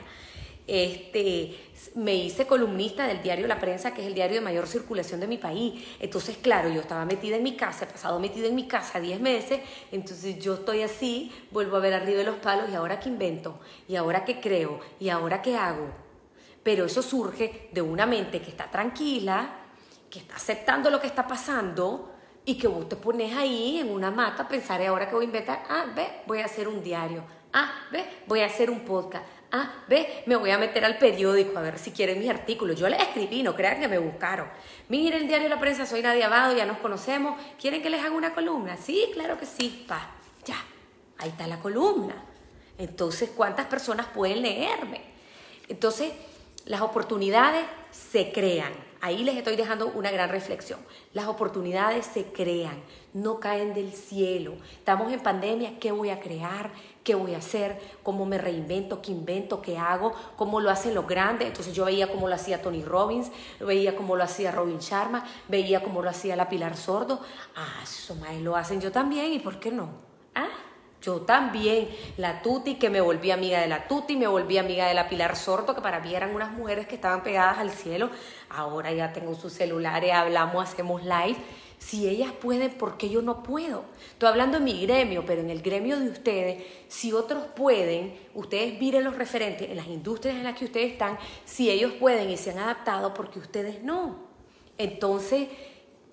este, 0.67 1.57
me 1.95 2.15
hice 2.15 2.47
columnista 2.47 3.07
del 3.07 3.23
diario 3.23 3.47
La 3.47 3.59
Prensa, 3.59 3.93
que 3.93 4.03
es 4.03 4.07
el 4.07 4.15
diario 4.15 4.37
de 4.37 4.41
mayor 4.41 4.67
circulación 4.67 5.21
de 5.21 5.27
mi 5.27 5.39
país. 5.39 5.85
Entonces, 5.99 6.37
claro, 6.37 6.69
yo 6.69 6.81
estaba 6.81 7.05
metida 7.05 7.37
en 7.37 7.43
mi 7.43 7.57
casa, 7.57 7.85
he 7.85 7.89
pasado 7.89 8.19
metida 8.21 8.47
en 8.47 8.55
mi 8.55 8.69
casa 8.69 9.01
10 9.01 9.21
meses, 9.21 9.61
entonces 9.91 10.39
yo 10.39 10.55
estoy 10.55 10.83
así, 10.83 11.33
vuelvo 11.51 11.77
a 11.77 11.81
ver 11.81 11.95
arriba 11.95 12.19
de 12.19 12.25
los 12.25 12.37
palos 12.37 12.71
y 12.71 12.75
ahora 12.75 13.01
qué 13.01 13.09
invento, 13.09 13.59
y 13.89 13.97
ahora 13.97 14.25
qué 14.25 14.41
creo, 14.41 14.81
y 14.99 15.09
ahora 15.09 15.43
qué 15.43 15.57
hago. 15.57 15.89
Pero 16.63 16.85
eso 16.85 17.03
surge 17.03 17.69
de 17.73 17.83
una 17.83 18.07
mente 18.07 18.41
que 18.41 18.51
está 18.51 18.71
tranquila, 18.71 19.57
que 20.11 20.21
está 20.21 20.37
aceptando 20.37 20.91
lo 20.91 21.01
que 21.01 21.07
está 21.07 21.27
pasando 21.27 22.13
y 22.45 22.57
que 22.57 22.69
vos 22.69 22.89
te 22.89 22.97
pones 22.97 23.35
ahí 23.37 23.79
en 23.79 23.91
una 23.91 24.11
mata 24.11 24.45
a 24.45 24.49
pensar, 24.49 24.81
¿y 24.81 24.87
ahora 24.87 25.09
qué 25.09 25.15
voy 25.15 25.25
a 25.25 25.27
inventar? 25.27 25.65
Ah, 25.69 25.87
ve, 25.95 26.23
voy 26.27 26.41
a 26.41 26.45
hacer 26.45 26.69
un 26.69 26.83
diario. 26.83 27.23
Ah, 27.53 27.73
ve, 27.91 28.05
voy 28.27 28.41
a 28.41 28.47
hacer 28.47 28.71
un 28.71 28.81
podcast 28.81 29.25
Ah, 29.53 29.83
ve, 29.89 30.23
me 30.27 30.37
voy 30.37 30.51
a 30.51 30.59
meter 30.59 30.85
al 30.85 30.99
periódico 30.99 31.59
a 31.59 31.63
ver 31.63 31.79
si 31.79 31.91
quieren 31.91 32.21
mis 32.21 32.31
artículos. 32.31 32.79
Yo 32.79 32.89
les 32.89 33.01
escribí, 33.01 33.43
no 33.43 33.57
crean 33.57 33.81
que 33.81 33.89
me 33.89 33.99
buscaron. 33.99 34.49
Miren 34.89 35.23
el 35.23 35.29
diario 35.29 35.49
de 35.49 35.55
la 35.55 35.61
prensa, 35.61 35.87
soy 35.87 36.03
Nadia 36.03 36.27
Abado, 36.27 36.57
ya 36.57 36.67
nos 36.67 36.79
conocemos. 36.79 37.41
¿Quieren 37.61 37.83
que 37.83 37.91
les 37.91 38.01
haga 38.01 38.15
una 38.15 38.33
columna? 38.33 38.77
Sí, 38.77 39.11
claro 39.13 39.39
que 39.39 39.47
sí. 39.47 39.85
Pa, 39.89 40.11
ya, 40.45 40.57
ahí 41.19 41.31
está 41.31 41.49
la 41.49 41.59
columna. 41.59 42.15
Entonces, 42.79 43.31
¿cuántas 43.37 43.67
personas 43.67 44.07
pueden 44.07 44.43
leerme? 44.43 45.03
Entonces, 45.69 46.13
las 46.67 46.81
oportunidades 46.81 47.65
se 47.91 48.31
crean. 48.31 48.90
Ahí 49.03 49.25
les 49.25 49.37
estoy 49.37 49.57
dejando 49.57 49.87
una 49.87 50.11
gran 50.11 50.29
reflexión. 50.29 50.79
Las 51.15 51.27
oportunidades 51.27 52.05
se 52.05 52.25
crean, 52.27 52.83
no 53.15 53.41
caen 53.41 53.73
del 53.73 53.93
cielo. 53.93 54.55
Estamos 54.73 55.11
en 55.11 55.21
pandemia, 55.21 55.79
¿qué 55.79 55.91
voy 55.91 56.11
a 56.11 56.21
crear? 56.21 56.71
¿Qué 57.03 57.15
voy 57.15 57.35
a 57.35 57.39
hacer? 57.39 57.81
¿Cómo 58.03 58.27
me 58.27 58.37
reinvento? 58.37 59.01
¿Qué 59.01 59.11
invento? 59.11 59.63
¿Qué 59.63 59.79
hago? 59.79 60.13
¿Cómo 60.37 60.61
lo 60.61 60.71
hacen 60.71 60.95
los 60.95 61.07
grandes? 61.07 61.49
Entonces 61.49 61.75
yo 61.75 61.87
veía 61.87 62.13
cómo 62.13 62.29
lo 62.29 62.35
hacía 62.35 62.61
Tony 62.61 62.85
Robbins, 62.85 63.31
veía 63.59 63.97
cómo 63.97 64.17
lo 64.17 64.25
hacía 64.25 64.51
Robin 64.51 64.79
Sharma, 64.81 65.25
veía 65.49 65.83
cómo 65.83 66.03
lo 66.03 66.11
hacía 66.11 66.37
la 66.37 66.51
Pilar 66.51 66.77
Sordo. 66.77 67.21
Ah, 67.57 67.81
eso 67.83 68.15
más 68.17 68.37
lo 68.37 68.55
hacen 68.55 68.83
yo 68.83 68.93
también, 68.93 69.33
¿y 69.33 69.39
por 69.39 69.59
qué 69.59 69.71
no? 69.71 69.89
Ah, 70.35 70.49
yo 71.01 71.23
también, 71.23 71.89
la 72.19 72.43
Tuti, 72.43 72.75
que 72.75 72.91
me 72.91 73.01
volví 73.01 73.31
amiga 73.31 73.61
de 73.61 73.69
la 73.69 73.89
Tuti, 73.89 74.17
me 74.17 74.27
volví 74.27 74.59
amiga 74.59 74.87
de 74.87 74.95
la 74.95 75.09
Pilar 75.09 75.35
Sordo, 75.35 75.75
que 75.75 75.81
para 75.81 76.01
mí 76.01 76.15
eran 76.15 76.35
unas 76.35 76.53
mujeres 76.53 76.87
que 76.87 76.97
estaban 76.97 77.23
pegadas 77.23 77.59
al 77.59 77.71
cielo. 77.71 78.11
Ahora 78.51 78.93
ya 78.93 79.13
tengo 79.13 79.35
sus 79.35 79.53
celulares, 79.53 80.13
hablamos, 80.13 80.63
hacemos 80.63 81.03
live. 81.03 81.37
Si 81.79 82.07
ellas 82.07 82.33
pueden, 82.33 82.73
¿por 82.73 82.99
qué 82.99 83.09
yo 83.09 83.23
no 83.23 83.43
puedo? 83.43 83.85
Estoy 84.11 84.29
hablando 84.29 84.59
en 84.59 84.65
mi 84.65 84.83
gremio, 84.83 85.25
pero 85.25 85.41
en 85.41 85.49
el 85.49 85.63
gremio 85.63 85.99
de 85.99 86.11
ustedes, 86.11 86.63
si 86.89 87.15
otros 87.15 87.45
pueden, 87.57 88.19
ustedes 88.35 88.79
miren 88.79 89.03
los 89.03 89.17
referentes 89.17 89.71
en 89.71 89.77
las 89.77 89.87
industrias 89.87 90.37
en 90.37 90.45
las 90.45 90.59
que 90.59 90.67
ustedes 90.67 90.93
están, 90.93 91.19
si 91.47 91.71
ellos 91.71 91.93
pueden 91.93 92.29
y 92.29 92.37
se 92.37 92.51
han 92.51 92.59
adaptado, 92.59 93.15
porque 93.15 93.39
ustedes 93.39 93.83
no. 93.83 94.17
Entonces, 94.77 95.49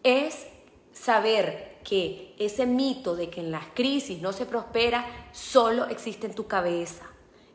es 0.03 0.47
saber 0.93 1.76
que 1.87 2.35
ese 2.37 2.65
mito 2.65 3.15
de 3.15 3.29
que 3.29 3.39
en 3.39 3.49
las 3.49 3.67
crisis 3.73 4.21
no 4.21 4.33
se 4.33 4.45
prospera 4.45 5.05
solo 5.31 5.85
existe 5.85 6.27
en 6.27 6.35
tu 6.35 6.45
cabeza. 6.45 7.05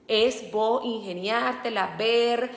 Es 0.08 0.50
vos 0.50 0.82
ingeniártela, 0.82 1.96
ver, 1.98 2.50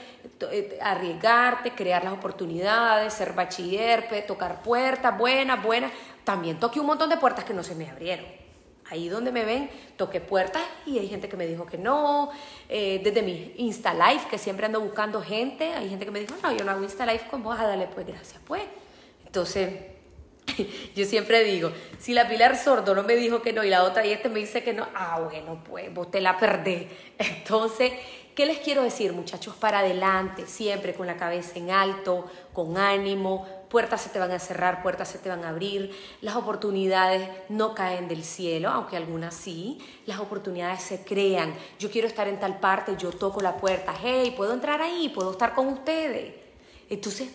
eh, 0.51 0.79
arriesgarte, 0.81 1.75
crear 1.75 2.01
las 2.05 2.13
oportunidades, 2.13 3.13
ser 3.13 3.33
bachiller, 3.33 4.07
tocar 4.25 4.63
puertas, 4.63 5.17
buenas, 5.17 5.61
buenas. 5.61 5.91
También 6.23 6.61
toqué 6.61 6.79
un 6.79 6.85
montón 6.85 7.09
de 7.09 7.17
puertas 7.17 7.43
que 7.43 7.53
no 7.53 7.61
se 7.61 7.75
me 7.75 7.89
abrieron. 7.89 8.25
Ahí 8.89 9.09
donde 9.09 9.33
me 9.33 9.43
ven, 9.43 9.69
toqué 9.97 10.21
puertas 10.21 10.63
y 10.85 10.97
hay 10.97 11.09
gente 11.09 11.27
que 11.27 11.35
me 11.35 11.45
dijo 11.45 11.65
que 11.65 11.77
no. 11.77 12.29
Eh, 12.69 13.01
desde 13.03 13.21
mi 13.21 13.53
Insta 13.57 13.93
Live, 13.93 14.27
que 14.29 14.37
siempre 14.37 14.65
ando 14.65 14.79
buscando 14.79 15.21
gente, 15.21 15.73
hay 15.73 15.89
gente 15.89 16.05
que 16.05 16.11
me 16.11 16.21
dijo, 16.21 16.35
no, 16.41 16.53
yo 16.53 16.63
no 16.63 16.71
hago 16.71 16.83
Insta 16.83 17.05
Live 17.05 17.27
con 17.29 17.43
vos, 17.43 17.59
a 17.59 17.67
darle 17.67 17.87
pues 17.87 18.07
gracias, 18.07 18.39
pues. 18.47 18.63
Entonces, 19.25 19.94
Yo 20.95 21.05
siempre 21.05 21.43
digo, 21.43 21.71
si 21.99 22.13
la 22.13 22.27
Pilar 22.27 22.57
Sordo 22.57 22.95
no 22.95 23.03
me 23.03 23.15
dijo 23.15 23.41
que 23.41 23.53
no 23.53 23.63
y 23.63 23.69
la 23.69 23.83
otra 23.83 24.05
y 24.05 24.11
este 24.11 24.29
me 24.29 24.39
dice 24.39 24.63
que 24.63 24.73
no, 24.73 24.87
ah, 24.95 25.19
bueno, 25.21 25.63
pues 25.63 25.93
vos 25.93 26.09
te 26.11 26.21
la 26.21 26.37
perdés. 26.37 26.87
Entonces, 27.17 27.91
¿qué 28.35 28.45
les 28.45 28.59
quiero 28.59 28.83
decir, 28.83 29.13
muchachos? 29.13 29.55
Para 29.55 29.79
adelante, 29.79 30.47
siempre 30.47 30.93
con 30.93 31.07
la 31.07 31.17
cabeza 31.17 31.57
en 31.57 31.71
alto, 31.71 32.25
con 32.53 32.77
ánimo, 32.77 33.47
puertas 33.69 34.01
se 34.01 34.09
te 34.09 34.19
van 34.19 34.31
a 34.31 34.39
cerrar, 34.39 34.81
puertas 34.81 35.09
se 35.09 35.17
te 35.17 35.29
van 35.29 35.43
a 35.43 35.49
abrir, 35.49 35.91
las 36.21 36.35
oportunidades 36.35 37.29
no 37.49 37.75
caen 37.75 38.07
del 38.07 38.23
cielo, 38.23 38.69
aunque 38.69 38.97
algunas 38.97 39.35
sí, 39.35 39.79
las 40.05 40.19
oportunidades 40.19 40.81
se 40.81 41.03
crean. 41.03 41.53
Yo 41.79 41.89
quiero 41.91 42.07
estar 42.07 42.27
en 42.27 42.39
tal 42.39 42.59
parte, 42.59 42.95
yo 42.97 43.11
toco 43.11 43.41
la 43.41 43.57
puerta, 43.57 43.93
hey, 44.01 44.33
puedo 44.35 44.53
entrar 44.53 44.81
ahí, 44.81 45.09
puedo 45.09 45.31
estar 45.31 45.53
con 45.53 45.67
ustedes. 45.67 46.33
Entonces, 46.89 47.29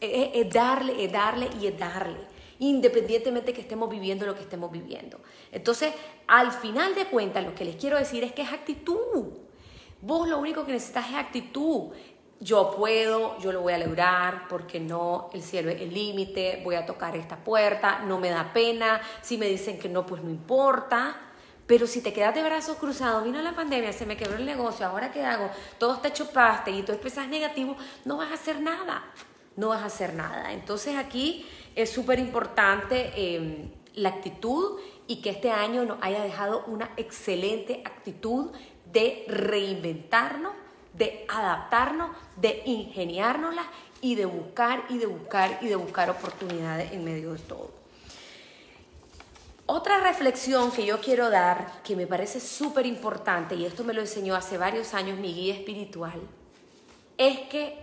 es, 0.00 0.50
darle, 0.50 1.04
es 1.04 1.12
darle 1.12 1.48
y 1.60 1.66
es 1.66 1.78
darle 1.78 2.33
independientemente 2.58 3.52
que 3.52 3.60
estemos 3.60 3.90
viviendo 3.90 4.26
lo 4.26 4.34
que 4.34 4.42
estemos 4.42 4.70
viviendo. 4.70 5.20
Entonces, 5.52 5.92
al 6.26 6.52
final 6.52 6.94
de 6.94 7.06
cuentas, 7.06 7.44
lo 7.44 7.54
que 7.54 7.64
les 7.64 7.76
quiero 7.76 7.98
decir 7.98 8.24
es 8.24 8.32
que 8.32 8.42
es 8.42 8.52
actitud. 8.52 9.32
Vos 10.00 10.28
lo 10.28 10.38
único 10.38 10.64
que 10.66 10.72
necesitas 10.72 11.08
es 11.10 11.16
actitud. 11.16 11.92
Yo 12.40 12.72
puedo, 12.76 13.38
yo 13.38 13.52
lo 13.52 13.62
voy 13.62 13.72
a 13.72 13.78
lograr, 13.78 14.48
porque 14.48 14.78
no, 14.78 15.30
el 15.32 15.42
cielo 15.42 15.70
es 15.70 15.80
el 15.80 15.94
límite, 15.94 16.60
voy 16.62 16.74
a 16.74 16.84
tocar 16.84 17.16
esta 17.16 17.36
puerta, 17.36 18.00
no 18.00 18.18
me 18.18 18.28
da 18.28 18.52
pena, 18.52 19.00
si 19.22 19.38
me 19.38 19.46
dicen 19.46 19.78
que 19.78 19.88
no, 19.88 20.04
pues 20.04 20.22
no 20.22 20.30
importa. 20.30 21.16
Pero 21.66 21.86
si 21.86 22.02
te 22.02 22.12
quedas 22.12 22.34
de 22.34 22.42
brazos 22.42 22.76
cruzados, 22.76 23.24
vino 23.24 23.40
la 23.40 23.54
pandemia, 23.54 23.92
se 23.92 24.04
me 24.04 24.16
quebró 24.16 24.36
el 24.36 24.44
negocio, 24.44 24.84
ahora 24.86 25.10
qué 25.10 25.24
hago, 25.24 25.48
todo 25.78 25.94
está 25.94 26.12
chupaste 26.12 26.70
y 26.70 26.82
tú 26.82 26.92
empezás 26.92 27.26
negativo, 27.28 27.76
no 28.04 28.18
vas 28.18 28.30
a 28.30 28.34
hacer 28.34 28.60
nada, 28.60 29.02
no 29.56 29.68
vas 29.68 29.80
a 29.80 29.86
hacer 29.86 30.12
nada. 30.12 30.52
Entonces 30.52 30.96
aquí 30.96 31.46
es 31.74 31.90
súper 31.90 32.18
importante 32.18 33.12
em, 33.16 33.70
la 33.94 34.10
actitud 34.10 34.78
y 35.06 35.20
que 35.20 35.30
este 35.30 35.50
año 35.50 35.84
nos 35.84 35.98
haya 36.00 36.22
dejado 36.22 36.64
una 36.66 36.90
excelente 36.96 37.82
actitud 37.84 38.50
de 38.92 39.24
reinventarnos, 39.28 40.52
de 40.92 41.26
adaptarnos, 41.28 42.10
de 42.36 42.62
ingeniárnoslas 42.64 43.66
y 44.00 44.14
de 44.14 44.26
buscar 44.26 44.84
y 44.88 44.98
de 44.98 45.06
buscar 45.06 45.58
y 45.60 45.66
de 45.66 45.76
buscar 45.76 46.10
oportunidades 46.10 46.92
en 46.92 47.04
medio 47.04 47.32
de 47.32 47.38
todo. 47.40 47.70
Otra 49.66 49.98
reflexión 50.00 50.70
que 50.70 50.84
yo 50.84 51.00
quiero 51.00 51.30
dar, 51.30 51.82
que 51.82 51.96
me 51.96 52.06
parece 52.06 52.38
súper 52.38 52.84
importante, 52.84 53.54
y 53.54 53.64
esto 53.64 53.82
me 53.82 53.94
lo 53.94 54.02
enseñó 54.02 54.34
hace 54.34 54.58
varios 54.58 54.92
años 54.92 55.18
mi 55.18 55.32
guía 55.32 55.54
espiritual, 55.54 56.20
es 57.16 57.40
que 57.48 57.78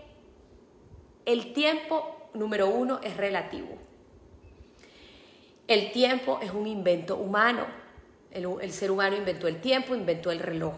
el 1.25 1.53
tiempo 1.53 2.20
número 2.33 2.67
uno 2.69 2.99
es 3.03 3.17
relativo. 3.17 3.77
El 5.67 5.91
tiempo 5.91 6.39
es 6.41 6.51
un 6.51 6.67
invento 6.67 7.15
humano. 7.15 7.65
El, 8.31 8.73
ser 8.73 8.91
humano 8.91 9.15
inventó 9.15 9.47
el 9.47 9.61
tiempo, 9.61 9.95
inventó 9.95 10.31
el 10.31 10.39
reloj. 10.39 10.73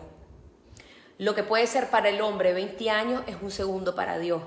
Lo 1.18 1.36
que 1.36 1.44
puede 1.44 1.68
ser 1.68 1.90
para 1.90 2.10
el 2.10 2.22
hombre 2.22 2.54
20 2.54 2.90
años 2.90 3.24
es 3.28 3.38
un 3.42 3.52
segundo 3.52 3.96
para 3.96 4.18
Dios. 4.20 4.42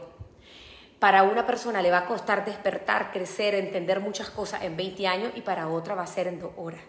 Para 0.99 1.25
una 1.25 1.47
persona 1.47 1.83
le 1.83 1.91
va 1.91 1.99
a 1.99 2.07
costar 2.07 2.45
despertar, 2.45 3.13
crecer, 3.13 3.55
entender 3.55 4.01
muchas 4.01 4.31
cosas 4.31 4.63
en 4.63 4.77
20 4.77 5.07
años 5.07 5.33
y 5.35 5.43
para 5.43 5.69
otra 5.69 5.95
va 5.95 6.03
a 6.03 6.07
ser 6.07 6.27
en 6.27 6.41
dos 6.41 6.53
horas. 6.57 6.81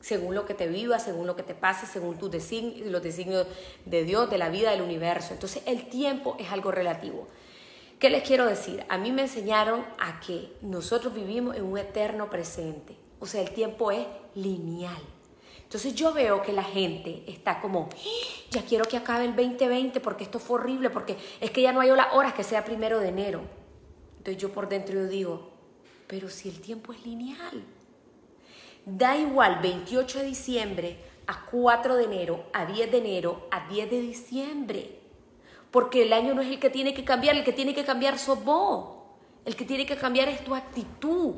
Según 0.00 0.34
lo 0.34 0.44
que 0.44 0.54
te 0.54 0.68
viva, 0.68 0.98
según 0.98 1.26
lo 1.26 1.36
que 1.36 1.42
te 1.42 1.54
pase, 1.54 1.86
según 1.86 2.18
tus 2.18 2.30
los 2.30 3.02
designios 3.02 3.46
de 3.86 4.04
Dios, 4.04 4.30
de 4.30 4.38
la 4.38 4.50
vida, 4.50 4.70
del 4.70 4.82
universo. 4.82 5.32
Entonces 5.32 5.62
el 5.66 5.88
tiempo 5.88 6.36
es 6.38 6.52
algo 6.52 6.70
relativo. 6.70 7.28
¿Qué 8.04 8.10
les 8.10 8.22
quiero 8.22 8.44
decir? 8.44 8.84
A 8.90 8.98
mí 8.98 9.12
me 9.12 9.22
enseñaron 9.22 9.82
a 9.98 10.20
que 10.20 10.52
nosotros 10.60 11.14
vivimos 11.14 11.56
en 11.56 11.64
un 11.64 11.78
eterno 11.78 12.28
presente. 12.28 12.94
O 13.18 13.24
sea, 13.24 13.40
el 13.40 13.52
tiempo 13.52 13.90
es 13.90 14.06
lineal. 14.34 15.00
Entonces 15.62 15.94
yo 15.94 16.12
veo 16.12 16.42
que 16.42 16.52
la 16.52 16.64
gente 16.64 17.24
está 17.26 17.62
como, 17.62 17.88
¡Ah! 17.90 17.96
ya 18.50 18.60
quiero 18.60 18.84
que 18.84 18.98
acabe 18.98 19.24
el 19.24 19.34
2020 19.34 20.00
porque 20.00 20.24
esto 20.24 20.38
fue 20.38 20.58
horrible, 20.60 20.90
porque 20.90 21.16
es 21.40 21.50
que 21.50 21.62
ya 21.62 21.72
no 21.72 21.80
hay 21.80 21.88
horas 21.88 22.34
que 22.34 22.44
sea 22.44 22.62
primero 22.62 23.00
de 23.00 23.08
enero. 23.08 23.40
Entonces 24.18 24.36
yo 24.36 24.52
por 24.52 24.68
dentro 24.68 24.96
yo 24.96 25.06
digo, 25.06 25.52
pero 26.06 26.28
si 26.28 26.50
el 26.50 26.60
tiempo 26.60 26.92
es 26.92 27.06
lineal. 27.06 27.64
Da 28.84 29.16
igual 29.16 29.60
28 29.62 30.18
de 30.18 30.24
diciembre 30.26 30.98
a 31.26 31.46
4 31.46 31.96
de 31.96 32.04
enero, 32.04 32.44
a 32.52 32.66
10 32.66 32.92
de 32.92 32.98
enero, 32.98 33.48
a 33.50 33.66
10 33.66 33.90
de 33.90 34.00
diciembre. 34.02 35.03
Porque 35.74 36.04
el 36.04 36.12
año 36.12 36.34
no 36.34 36.40
es 36.40 36.46
el 36.46 36.60
que 36.60 36.70
tiene 36.70 36.94
que 36.94 37.04
cambiar, 37.04 37.34
el 37.34 37.42
que 37.42 37.52
tiene 37.52 37.74
que 37.74 37.84
cambiar 37.84 38.16
sos 38.16 38.44
vos. 38.44 38.94
El 39.44 39.56
que 39.56 39.64
tiene 39.64 39.84
que 39.84 39.96
cambiar 39.96 40.28
es 40.28 40.44
tu 40.44 40.54
actitud. 40.54 41.34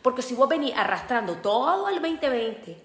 Porque 0.00 0.22
si 0.22 0.34
vos 0.34 0.48
venís 0.48 0.72
arrastrando 0.74 1.34
todo 1.34 1.86
el 1.90 2.00
2020, 2.00 2.82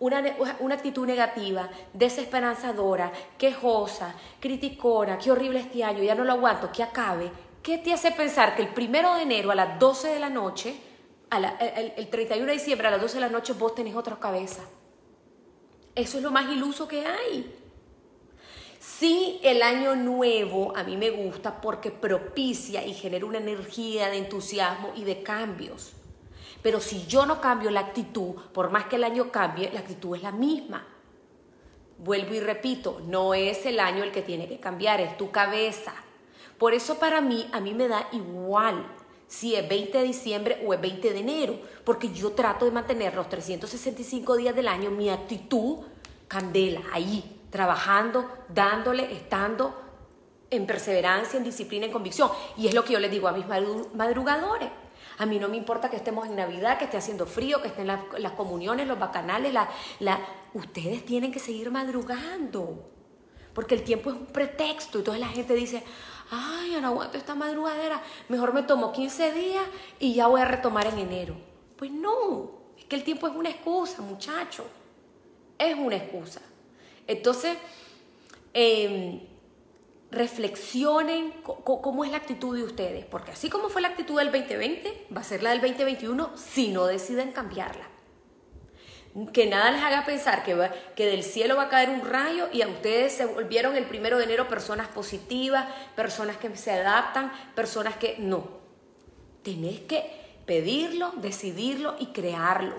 una, 0.00 0.24
una, 0.58 0.74
actitud 0.74 1.06
negativa, 1.06 1.70
desesperanzadora, 1.92 3.12
quejosa, 3.38 4.12
criticona, 4.40 5.18
qué 5.18 5.30
horrible 5.30 5.60
este 5.60 5.84
año, 5.84 6.02
ya 6.02 6.16
no 6.16 6.24
lo 6.24 6.32
aguanto, 6.32 6.72
que 6.72 6.82
acabe, 6.82 7.30
¿qué 7.62 7.78
te 7.78 7.92
hace 7.92 8.10
pensar 8.10 8.56
que 8.56 8.62
el 8.62 8.74
primero 8.74 9.14
de 9.14 9.22
enero 9.22 9.52
a 9.52 9.54
las 9.54 9.78
12 9.78 10.08
de 10.08 10.18
la 10.18 10.30
noche, 10.30 10.74
el, 11.30 11.92
el 11.96 12.08
31 12.08 12.44
de 12.44 12.52
diciembre 12.54 12.88
a 12.88 12.90
las 12.90 13.00
12 13.00 13.14
de 13.14 13.20
la 13.20 13.28
noche 13.28 13.52
vos 13.52 13.72
tenés 13.76 13.94
otra 13.94 14.18
cabeza? 14.18 14.64
Eso 15.94 16.16
es 16.16 16.24
lo 16.24 16.32
más 16.32 16.50
iluso 16.50 16.88
que 16.88 17.06
hay. 17.06 17.63
Sí, 18.86 19.40
el 19.42 19.62
año 19.62 19.96
nuevo 19.96 20.76
a 20.76 20.84
mí 20.84 20.98
me 20.98 21.10
gusta 21.10 21.62
porque 21.62 21.90
propicia 21.90 22.86
y 22.86 22.92
genera 22.92 23.24
una 23.24 23.38
energía 23.38 24.10
de 24.10 24.18
entusiasmo 24.18 24.92
y 24.94 25.04
de 25.04 25.22
cambios. 25.22 25.92
Pero 26.62 26.80
si 26.80 27.06
yo 27.06 27.24
no 27.24 27.40
cambio 27.40 27.70
la 27.70 27.80
actitud, 27.80 28.34
por 28.52 28.70
más 28.70 28.84
que 28.84 28.96
el 28.96 29.04
año 29.04 29.32
cambie, 29.32 29.72
la 29.72 29.80
actitud 29.80 30.14
es 30.14 30.22
la 30.22 30.32
misma. 30.32 30.86
Vuelvo 31.96 32.34
y 32.34 32.40
repito, 32.40 33.00
no 33.06 33.32
es 33.32 33.64
el 33.64 33.80
año 33.80 34.04
el 34.04 34.12
que 34.12 34.20
tiene 34.20 34.46
que 34.46 34.60
cambiar, 34.60 35.00
es 35.00 35.16
tu 35.16 35.30
cabeza. 35.30 35.94
Por 36.58 36.74
eso 36.74 36.98
para 36.98 37.22
mí, 37.22 37.48
a 37.52 37.60
mí 37.60 37.72
me 37.72 37.88
da 37.88 38.06
igual 38.12 38.86
si 39.26 39.54
es 39.54 39.66
20 39.66 39.96
de 39.96 40.04
diciembre 40.04 40.62
o 40.66 40.74
es 40.74 40.80
20 40.80 41.10
de 41.10 41.20
enero, 41.20 41.58
porque 41.84 42.12
yo 42.12 42.32
trato 42.32 42.66
de 42.66 42.70
mantener 42.70 43.14
los 43.14 43.30
365 43.30 44.36
días 44.36 44.54
del 44.54 44.68
año 44.68 44.90
mi 44.90 45.08
actitud 45.08 45.78
candela, 46.28 46.82
ahí, 46.92 47.33
trabajando, 47.54 48.28
dándole, 48.48 49.12
estando 49.12 49.80
en 50.50 50.66
perseverancia, 50.66 51.36
en 51.36 51.44
disciplina, 51.44 51.86
en 51.86 51.92
convicción. 51.92 52.28
Y 52.56 52.66
es 52.66 52.74
lo 52.74 52.84
que 52.84 52.94
yo 52.94 52.98
les 52.98 53.12
digo 53.12 53.28
a 53.28 53.32
mis 53.32 53.46
madrugadores. 53.46 54.70
A 55.18 55.24
mí 55.24 55.38
no 55.38 55.48
me 55.48 55.56
importa 55.56 55.88
que 55.88 55.94
estemos 55.94 56.26
en 56.26 56.34
Navidad, 56.34 56.78
que 56.78 56.86
esté 56.86 56.96
haciendo 56.96 57.26
frío, 57.26 57.62
que 57.62 57.68
estén 57.68 57.86
las, 57.86 58.32
comuniones, 58.32 58.88
los 58.88 58.98
bacanales, 58.98 59.52
la, 59.52 59.68
la... 60.00 60.18
ustedes 60.52 61.06
tienen 61.06 61.30
que 61.30 61.38
seguir 61.38 61.70
madrugando. 61.70 62.90
Porque 63.54 63.76
el 63.76 63.84
tiempo 63.84 64.10
es 64.10 64.16
un 64.16 64.26
pretexto. 64.26 64.98
Entonces 64.98 65.20
la 65.20 65.28
gente 65.28 65.54
dice, 65.54 65.84
ay, 66.32 66.76
no 66.82 66.88
aguanto 66.88 67.16
esta 67.16 67.36
madrugadera, 67.36 68.02
mejor 68.28 68.52
me 68.52 68.64
tomo 68.64 68.90
15 68.90 69.32
días 69.32 69.64
y 70.00 70.14
ya 70.14 70.26
voy 70.26 70.40
a 70.40 70.44
retomar 70.44 70.88
en 70.88 70.98
enero. 70.98 71.36
Pues 71.76 71.92
no, 71.92 72.50
es 72.76 72.84
que 72.86 72.96
el 72.96 73.04
tiempo 73.04 73.28
es 73.28 73.36
una 73.36 73.50
excusa, 73.50 74.02
muchachos. 74.02 74.66
Es 75.56 75.76
una 75.76 75.94
excusa. 75.94 76.40
Entonces, 77.06 77.56
em, 78.52 79.20
reflexionen 80.14 81.32
cómo 81.42 82.04
es 82.04 82.10
la 82.10 82.18
actitud 82.18 82.56
de 82.56 82.62
ustedes, 82.62 83.04
porque 83.04 83.32
así 83.32 83.50
como 83.50 83.68
fue 83.68 83.82
la 83.82 83.88
actitud 83.88 84.18
del 84.18 84.30
2020, 84.30 85.06
va 85.14 85.20
a 85.20 85.24
ser 85.24 85.42
la 85.42 85.50
del 85.50 85.60
2021 85.60 86.30
si 86.36 86.68
no 86.68 86.86
deciden 86.86 87.32
cambiarla. 87.32 87.88
Que 89.32 89.46
nada 89.46 89.70
les 89.70 89.82
haga 89.82 90.04
pensar 90.04 90.42
que, 90.42 91.04
del 91.04 91.22
cielo 91.22 91.56
va 91.56 91.64
a 91.64 91.68
caer 91.68 91.90
un 91.90 92.00
rayo 92.00 92.48
y 92.52 92.62
a 92.62 92.68
ustedes 92.68 93.12
se 93.12 93.26
volvieron 93.26 93.76
el 93.76 93.84
primero 93.84 94.18
de 94.18 94.24
enero 94.24 94.48
personas 94.48 94.88
positivas, 94.88 95.66
personas 95.94 96.36
que 96.36 96.56
se 96.56 96.72
adaptan, 96.72 97.32
personas 97.54 97.96
que 97.96 98.16
no. 98.18 98.48
Tenés 99.44 99.80
que 99.80 100.10
pedirlo, 100.46 101.12
decidirlo 101.16 101.94
y 102.00 102.06
crearlo. 102.06 102.74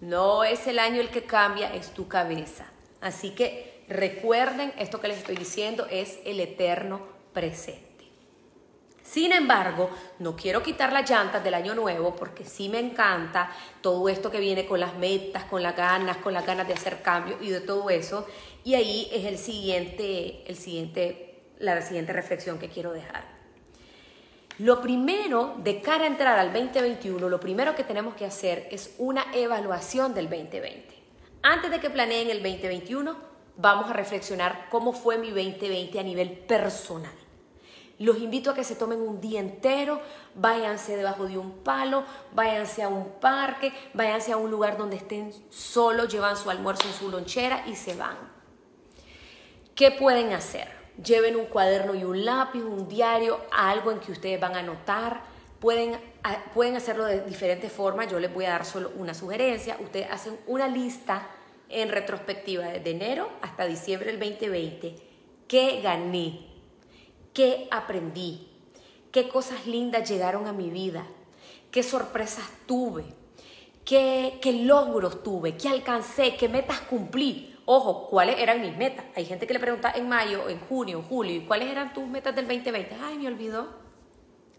No 0.00 0.42
es 0.42 0.66
el 0.66 0.80
año 0.80 1.00
el 1.00 1.10
que 1.10 1.22
cambia, 1.22 1.72
es 1.72 1.92
tu 1.92 2.08
cabeza. 2.08 2.66
Así 3.00 3.30
que 3.30 3.84
recuerden, 3.88 4.72
esto 4.78 5.00
que 5.00 5.08
les 5.08 5.18
estoy 5.18 5.36
diciendo 5.36 5.86
es 5.90 6.18
el 6.24 6.40
eterno 6.40 7.00
presente. 7.32 7.88
Sin 9.02 9.32
embargo, 9.32 9.88
no 10.18 10.36
quiero 10.36 10.62
quitar 10.62 10.92
las 10.92 11.08
llantas 11.08 11.42
del 11.42 11.54
año 11.54 11.74
nuevo 11.74 12.14
porque 12.14 12.44
sí 12.44 12.68
me 12.68 12.78
encanta 12.78 13.50
todo 13.80 14.06
esto 14.10 14.30
que 14.30 14.38
viene 14.38 14.66
con 14.66 14.80
las 14.80 14.96
metas, 14.98 15.44
con 15.44 15.62
las 15.62 15.74
ganas, 15.74 16.18
con 16.18 16.34
las 16.34 16.44
ganas 16.44 16.68
de 16.68 16.74
hacer 16.74 17.00
cambios 17.00 17.40
y 17.40 17.48
de 17.48 17.62
todo 17.62 17.88
eso. 17.88 18.26
Y 18.64 18.74
ahí 18.74 19.08
es 19.10 19.24
el 19.24 19.38
siguiente, 19.38 20.44
el 20.46 20.56
siguiente, 20.56 21.40
la 21.58 21.80
siguiente 21.80 22.12
reflexión 22.12 22.58
que 22.58 22.68
quiero 22.68 22.92
dejar. 22.92 23.24
Lo 24.58 24.82
primero, 24.82 25.54
de 25.56 25.80
cara 25.80 26.04
a 26.04 26.08
entrar 26.08 26.38
al 26.38 26.52
2021, 26.52 27.30
lo 27.30 27.40
primero 27.40 27.74
que 27.74 27.84
tenemos 27.84 28.14
que 28.14 28.26
hacer 28.26 28.68
es 28.70 28.94
una 28.98 29.24
evaluación 29.32 30.12
del 30.12 30.28
2020. 30.28 30.97
Antes 31.42 31.70
de 31.70 31.80
que 31.80 31.90
planeen 31.90 32.30
el 32.30 32.42
2021, 32.42 33.16
vamos 33.56 33.90
a 33.90 33.92
reflexionar 33.92 34.66
cómo 34.70 34.92
fue 34.92 35.18
mi 35.18 35.28
2020 35.28 35.98
a 35.98 36.02
nivel 36.02 36.30
personal. 36.30 37.12
Los 37.98 38.18
invito 38.18 38.50
a 38.50 38.54
que 38.54 38.64
se 38.64 38.76
tomen 38.76 39.00
un 39.00 39.20
día 39.20 39.40
entero, 39.40 40.00
váyanse 40.34 40.96
debajo 40.96 41.26
de 41.26 41.36
un 41.36 41.58
palo, 41.58 42.04
váyanse 42.32 42.82
a 42.82 42.88
un 42.88 43.12
parque, 43.20 43.72
váyanse 43.94 44.32
a 44.32 44.36
un 44.36 44.50
lugar 44.50 44.76
donde 44.76 44.96
estén 44.96 45.32
solos, 45.50 46.08
llevan 46.08 46.36
su 46.36 46.48
almuerzo 46.48 46.86
en 46.86 46.94
su 46.94 47.10
lonchera 47.10 47.64
y 47.66 47.74
se 47.74 47.94
van. 47.94 48.16
¿Qué 49.74 49.90
pueden 49.90 50.32
hacer? 50.32 50.68
Lleven 51.02 51.36
un 51.36 51.46
cuaderno 51.46 51.94
y 51.94 52.04
un 52.04 52.24
lápiz, 52.24 52.62
un 52.62 52.88
diario, 52.88 53.40
algo 53.52 53.90
en 53.90 54.00
que 54.00 54.12
ustedes 54.12 54.40
van 54.40 54.56
a 54.56 54.60
anotar. 54.60 55.37
Pueden, 55.60 55.98
ah, 56.22 56.44
pueden 56.54 56.76
hacerlo 56.76 57.04
de 57.04 57.22
diferentes 57.22 57.72
formas. 57.72 58.10
Yo 58.10 58.20
les 58.20 58.32
voy 58.32 58.44
a 58.44 58.50
dar 58.50 58.64
solo 58.64 58.92
una 58.96 59.14
sugerencia. 59.14 59.76
Ustedes 59.80 60.08
hacen 60.10 60.38
una 60.46 60.68
lista 60.68 61.28
en 61.68 61.90
retrospectiva 61.90 62.66
desde 62.66 62.90
enero 62.90 63.28
hasta 63.42 63.66
diciembre 63.66 64.12
del 64.12 64.20
2020. 64.20 64.94
¿Qué 65.48 65.80
gané? 65.82 66.46
¿Qué 67.32 67.68
aprendí? 67.70 68.48
¿Qué 69.10 69.28
cosas 69.28 69.66
lindas 69.66 70.08
llegaron 70.08 70.46
a 70.46 70.52
mi 70.52 70.70
vida? 70.70 71.06
¿Qué 71.70 71.82
sorpresas 71.82 72.48
tuve? 72.66 73.04
¿Qué, 73.84 74.38
qué 74.40 74.52
logros 74.52 75.22
tuve? 75.22 75.56
¿Qué 75.56 75.68
alcancé? 75.68 76.36
¿Qué 76.36 76.48
metas 76.48 76.80
cumplí? 76.82 77.56
Ojo, 77.64 78.08
¿cuáles 78.08 78.38
eran 78.38 78.60
mis 78.60 78.76
metas? 78.76 79.04
Hay 79.14 79.24
gente 79.24 79.46
que 79.46 79.52
le 79.52 79.60
pregunta 79.60 79.92
en 79.94 80.08
mayo, 80.08 80.48
en 80.48 80.58
junio, 80.60 80.98
en 80.98 81.04
julio, 81.04 81.36
¿y 81.36 81.40
cuáles 81.40 81.68
eran 81.70 81.92
tus 81.92 82.06
metas 82.06 82.34
del 82.34 82.46
2020? 82.46 82.96
Ay, 83.02 83.18
me 83.18 83.26
olvidó. 83.26 83.87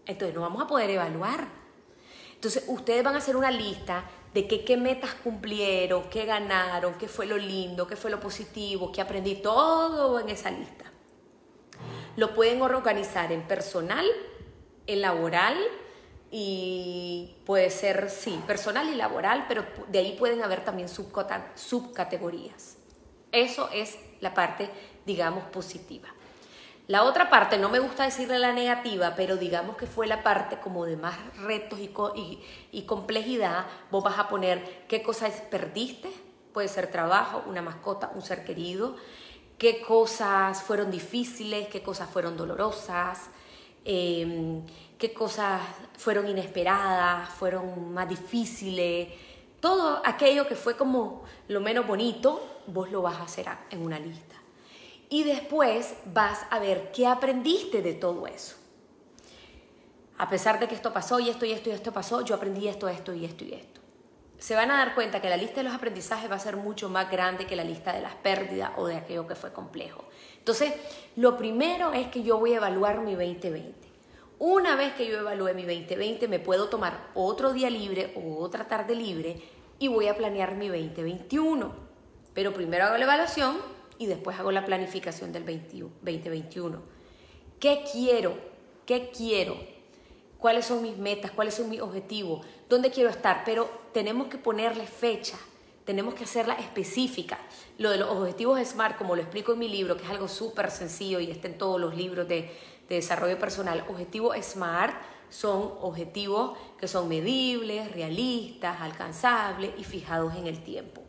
Entonces 0.06 0.34
no 0.34 0.42
vamos 0.42 0.62
a 0.62 0.66
poder 0.66 0.90
evaluar. 0.90 1.46
Entonces 2.34 2.64
ustedes 2.68 3.04
van 3.04 3.14
a 3.14 3.18
hacer 3.18 3.36
una 3.36 3.50
lista 3.50 4.04
de 4.32 4.46
qué 4.46 4.76
metas 4.76 5.14
cumplieron, 5.14 6.04
qué 6.08 6.24
ganaron, 6.24 6.94
qué 6.94 7.08
fue 7.08 7.26
lo 7.26 7.36
lindo, 7.36 7.86
qué 7.86 7.96
fue 7.96 8.10
lo 8.10 8.20
positivo, 8.20 8.92
qué 8.92 9.00
aprendí, 9.00 9.36
todo 9.36 10.20
en 10.20 10.28
esa 10.28 10.50
lista. 10.50 10.84
Lo 12.16 12.34
pueden 12.34 12.62
organizar 12.62 13.32
en 13.32 13.42
personal, 13.42 14.06
en 14.86 15.00
laboral 15.00 15.56
y 16.30 17.36
puede 17.44 17.70
ser, 17.70 18.08
sí, 18.08 18.40
personal 18.46 18.88
y 18.88 18.94
laboral, 18.94 19.46
pero 19.48 19.64
de 19.88 19.98
ahí 19.98 20.16
pueden 20.16 20.42
haber 20.42 20.64
también 20.64 20.88
subcategorías. 20.88 22.76
Eso 23.32 23.68
es 23.72 23.98
la 24.20 24.32
parte, 24.32 24.70
digamos, 25.06 25.44
positiva. 25.44 26.08
La 26.90 27.04
otra 27.04 27.30
parte, 27.30 27.56
no 27.56 27.68
me 27.68 27.78
gusta 27.78 28.02
decirle 28.02 28.40
la 28.40 28.52
negativa, 28.52 29.14
pero 29.14 29.36
digamos 29.36 29.76
que 29.76 29.86
fue 29.86 30.08
la 30.08 30.24
parte 30.24 30.58
como 30.58 30.86
de 30.86 30.96
más 30.96 31.16
retos 31.36 31.78
y, 31.78 32.82
complejidad. 32.82 33.66
Vos 33.92 34.02
vas 34.02 34.18
a 34.18 34.28
poner 34.28 34.86
qué 34.88 35.00
cosas 35.00 35.40
perdiste, 35.52 36.10
puede 36.52 36.66
ser 36.66 36.90
trabajo, 36.90 37.44
una 37.46 37.62
mascota, 37.62 38.10
un 38.16 38.22
ser 38.22 38.42
querido, 38.42 38.96
qué 39.56 39.82
cosas 39.82 40.64
fueron 40.64 40.90
difíciles, 40.90 41.68
qué 41.68 41.80
cosas 41.80 42.10
fueron 42.10 42.36
dolorosas, 42.36 43.30
em, 43.84 44.66
qué 44.98 45.14
cosas 45.14 45.60
fueron 45.96 46.26
inesperadas, 46.26 47.28
fueron 47.28 47.94
más 47.94 48.08
difíciles. 48.08 49.10
Todo 49.60 50.02
aquello 50.04 50.48
que 50.48 50.56
fue 50.56 50.76
como 50.76 51.22
lo 51.46 51.60
menos 51.60 51.86
bonito, 51.86 52.44
vos 52.66 52.90
lo 52.90 53.00
vas 53.00 53.18
a 53.18 53.22
hacer 53.22 53.46
en 53.70 53.80
una 53.80 54.00
lista 54.00 54.29
y 55.10 55.24
después 55.24 55.94
vas 56.06 56.46
a 56.50 56.60
ver 56.60 56.92
qué 56.92 57.06
aprendiste 57.06 57.82
de 57.82 57.94
todo 57.94 58.26
eso. 58.28 58.56
A 60.16 60.30
pesar 60.30 60.60
de 60.60 60.68
que 60.68 60.74
esto 60.74 60.92
pasó 60.92 61.18
y 61.18 61.28
esto 61.28 61.44
y 61.44 61.52
esto 61.52 61.68
y 61.68 61.72
esto 61.72 61.92
pasó, 61.92 62.24
yo 62.24 62.36
aprendí 62.36 62.68
esto, 62.68 62.88
esto 62.88 63.12
y 63.12 63.24
esto 63.24 63.44
y 63.44 63.54
esto. 63.54 63.80
Se 64.38 64.54
van 64.54 64.70
a 64.70 64.78
dar 64.78 64.94
cuenta 64.94 65.20
que 65.20 65.28
la 65.28 65.36
lista 65.36 65.56
de 65.56 65.64
los 65.64 65.74
aprendizajes 65.74 66.30
va 66.30 66.36
a 66.36 66.38
ser 66.38 66.56
mucho 66.56 66.88
más 66.88 67.10
grande 67.10 67.46
que 67.46 67.56
la 67.56 67.64
lista 67.64 67.92
de 67.92 68.00
las 68.00 68.14
pérdidas 68.14 68.70
o 68.76 68.86
de 68.86 68.96
aquello 68.96 69.26
que 69.26 69.34
fue 69.34 69.52
complejo. 69.52 70.04
Entonces, 70.38 70.72
lo 71.16 71.36
primero 71.36 71.92
es 71.92 72.06
que 72.06 72.22
yo 72.22 72.38
voy 72.38 72.54
a 72.54 72.58
evaluar 72.58 73.00
mi 73.00 73.14
2020. 73.14 73.88
Una 74.38 74.76
vez 74.76 74.94
que 74.94 75.06
yo 75.06 75.18
evalúe 75.18 75.54
mi 75.54 75.64
2020, 75.64 76.28
me 76.28 76.38
puedo 76.38 76.68
tomar 76.68 77.10
otro 77.14 77.52
día 77.52 77.68
libre 77.68 78.14
o 78.16 78.38
otra 78.38 78.68
tarde 78.68 78.94
libre 78.94 79.42
y 79.78 79.88
voy 79.88 80.08
a 80.08 80.16
planear 80.16 80.54
mi 80.54 80.68
2021. 80.68 81.74
Pero 82.32 82.54
primero 82.54 82.84
hago 82.84 82.96
la 82.96 83.04
evaluación 83.04 83.79
y 84.00 84.06
después 84.06 84.36
hago 84.40 84.50
la 84.50 84.64
planificación 84.64 85.32
del 85.32 85.46
2021. 85.46 86.82
¿Qué 87.60 87.84
quiero? 87.92 88.34
¿Qué 88.84 89.12
quiero? 89.16 89.56
cuáles 90.40 90.66
son 90.66 90.82
mis 90.82 90.96
metas, 90.96 91.30
cuáles 91.30 91.54
son 91.54 91.68
mis 91.68 91.80
objetivos, 91.80 92.44
dónde 92.68 92.90
quiero 92.90 93.10
estar, 93.10 93.42
pero 93.44 93.70
tenemos 93.92 94.28
que 94.28 94.38
ponerle 94.38 94.86
fecha, 94.86 95.38
tenemos 95.84 96.14
que 96.14 96.24
hacerla 96.24 96.54
específica. 96.54 97.38
Lo 97.78 97.90
de 97.90 97.98
los 97.98 98.08
objetivos 98.08 98.58
SMART, 98.60 98.96
como 98.96 99.14
lo 99.14 99.22
explico 99.22 99.52
en 99.52 99.58
mi 99.58 99.68
libro, 99.68 99.96
que 99.96 100.04
es 100.04 100.10
algo 100.10 100.28
súper 100.28 100.70
sencillo 100.70 101.20
y 101.20 101.30
está 101.30 101.48
en 101.48 101.58
todos 101.58 101.80
los 101.80 101.94
libros 101.94 102.26
de 102.26 102.50
desarrollo 102.88 103.38
personal, 103.38 103.84
objetivos 103.88 104.36
SMART 104.36 104.94
son 105.28 105.74
objetivos 105.80 106.58
que 106.78 106.88
son 106.88 107.08
medibles, 107.08 107.92
realistas, 107.92 108.80
alcanzables 108.80 109.70
y 109.78 109.84
fijados 109.84 110.34
en 110.34 110.46
el 110.46 110.64
tiempo. 110.64 111.02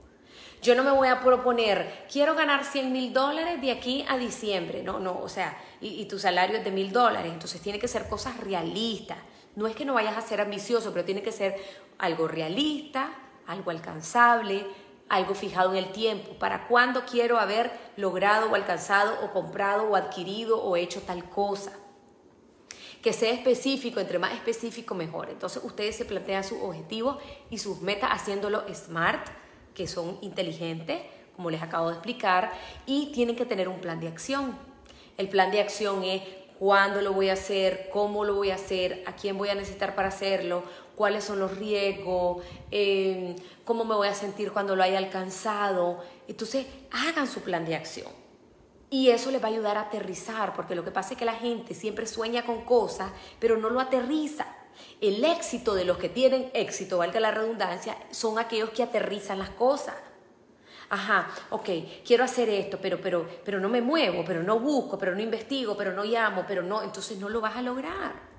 Yo 0.61 0.75
no 0.75 0.83
me 0.83 0.91
voy 0.91 1.07
a 1.07 1.21
proponer, 1.21 2.05
quiero 2.11 2.35
ganar 2.35 2.63
100 2.63 2.91
mil 2.91 3.13
dólares 3.13 3.59
de 3.61 3.71
aquí 3.71 4.05
a 4.07 4.17
diciembre. 4.17 4.83
No, 4.83 4.99
no, 4.99 5.17
o 5.19 5.27
sea, 5.27 5.57
y, 5.81 6.05
tu 6.05 6.19
salario 6.19 6.57
es 6.57 6.63
de 6.63 6.69
mil 6.69 6.91
dólares. 6.91 7.33
Entonces 7.33 7.59
tiene 7.61 7.79
que 7.79 7.87
ser 7.87 8.07
cosas 8.07 8.37
realistas. 8.37 9.17
No 9.55 9.65
es 9.65 9.75
que 9.75 9.85
no 9.85 9.95
vayas 9.95 10.15
a 10.15 10.21
ser 10.21 10.39
ambicioso, 10.39 10.93
pero 10.93 11.03
tiene 11.03 11.23
que 11.23 11.31
ser 11.31 11.55
algo 11.97 12.27
realista, 12.27 13.11
algo 13.47 13.71
alcanzable, 13.71 14.67
algo 15.09 15.33
fijado 15.33 15.71
en 15.71 15.77
el 15.77 15.91
tiempo. 15.91 16.33
¿Para 16.37 16.67
cuándo 16.67 17.05
quiero 17.09 17.39
haber 17.39 17.71
logrado 17.97 18.51
o 18.51 18.55
alcanzado 18.55 19.17
o 19.25 19.31
comprado 19.31 19.89
o 19.89 19.95
adquirido 19.95 20.61
o 20.63 20.75
hecho 20.75 21.01
tal 21.01 21.27
cosa? 21.27 21.73
Que 23.01 23.13
sea 23.13 23.33
específico, 23.33 23.99
entre 23.99 24.19
más 24.19 24.33
específico 24.33 24.93
mejor. 24.93 25.31
Entonces 25.31 25.63
ustedes 25.63 25.95
se 25.95 26.05
plantean 26.05 26.43
sus 26.43 26.61
objetivos 26.61 27.17
y 27.49 27.57
sus 27.57 27.81
metas 27.81 28.11
haciéndolo 28.11 28.63
smart 28.75 29.27
que 29.73 29.87
son 29.87 30.17
inteligentes, 30.21 31.01
como 31.35 31.49
les 31.49 31.61
acabo 31.61 31.87
de 31.89 31.93
explicar, 31.93 32.51
y 32.85 33.11
tienen 33.13 33.35
que 33.35 33.45
tener 33.45 33.67
un 33.67 33.79
plan 33.79 33.99
de 33.99 34.07
acción. 34.07 34.57
El 35.17 35.29
plan 35.29 35.51
de 35.51 35.61
acción 35.61 36.03
es 36.03 36.21
cuándo 36.59 37.01
lo 37.01 37.13
voy 37.13 37.29
a 37.29 37.33
hacer, 37.33 37.89
cómo 37.91 38.23
lo 38.23 38.35
voy 38.35 38.51
a 38.51 38.55
hacer, 38.55 39.03
a 39.07 39.15
quién 39.15 39.37
voy 39.37 39.49
a 39.49 39.55
necesitar 39.55 39.95
para 39.95 40.09
hacerlo, 40.09 40.63
cuáles 40.95 41.23
son 41.23 41.39
los 41.39 41.57
riesgos, 41.57 42.43
em, 42.69 43.35
cómo 43.65 43.83
me 43.83 43.95
voy 43.95 44.07
a 44.07 44.13
sentir 44.13 44.51
cuando 44.51 44.75
lo 44.75 44.83
haya 44.83 44.99
alcanzado. 44.99 46.03
Entonces, 46.27 46.67
hagan 46.91 47.27
su 47.27 47.41
plan 47.41 47.65
de 47.65 47.75
acción. 47.75 48.11
Y 48.91 49.09
eso 49.09 49.31
les 49.31 49.41
va 49.41 49.47
a 49.47 49.51
ayudar 49.51 49.77
a 49.77 49.81
aterrizar, 49.81 50.53
porque 50.53 50.75
lo 50.75 50.83
que 50.83 50.91
pasa 50.91 51.13
es 51.13 51.17
que 51.17 51.25
la 51.25 51.33
gente 51.33 51.73
siempre 51.73 52.05
sueña 52.05 52.45
con 52.45 52.61
cosas, 52.61 53.11
pero 53.39 53.57
no 53.57 53.69
lo 53.71 53.79
aterriza. 53.79 54.45
El 54.99 55.23
éxito 55.23 55.73
de 55.73 55.85
los 55.85 55.97
que 55.97 56.09
tienen 56.09 56.51
éxito, 56.53 56.97
valga 56.97 57.19
la 57.19 57.31
redundancia, 57.31 57.97
son 58.11 58.39
aquellos 58.39 58.69
que 58.71 58.83
aterrizan 58.83 59.39
las 59.39 59.49
cosas. 59.49 59.95
Ajá, 60.89 61.29
ok, 61.51 61.69
quiero 62.05 62.25
hacer 62.25 62.49
esto, 62.49 62.77
pero, 62.81 62.99
pero, 62.99 63.25
pero 63.45 63.59
no 63.61 63.69
me 63.69 63.81
muevo, 63.81 64.25
pero 64.25 64.43
no 64.43 64.59
busco, 64.59 64.97
pero 64.97 65.15
no 65.15 65.21
investigo, 65.21 65.77
pero 65.77 65.93
no 65.93 66.03
llamo, 66.03 66.43
pero 66.45 66.63
no, 66.63 66.83
entonces 66.83 67.17
no 67.17 67.29
lo 67.29 67.39
vas 67.39 67.55
a 67.55 67.61
lograr. 67.61 68.31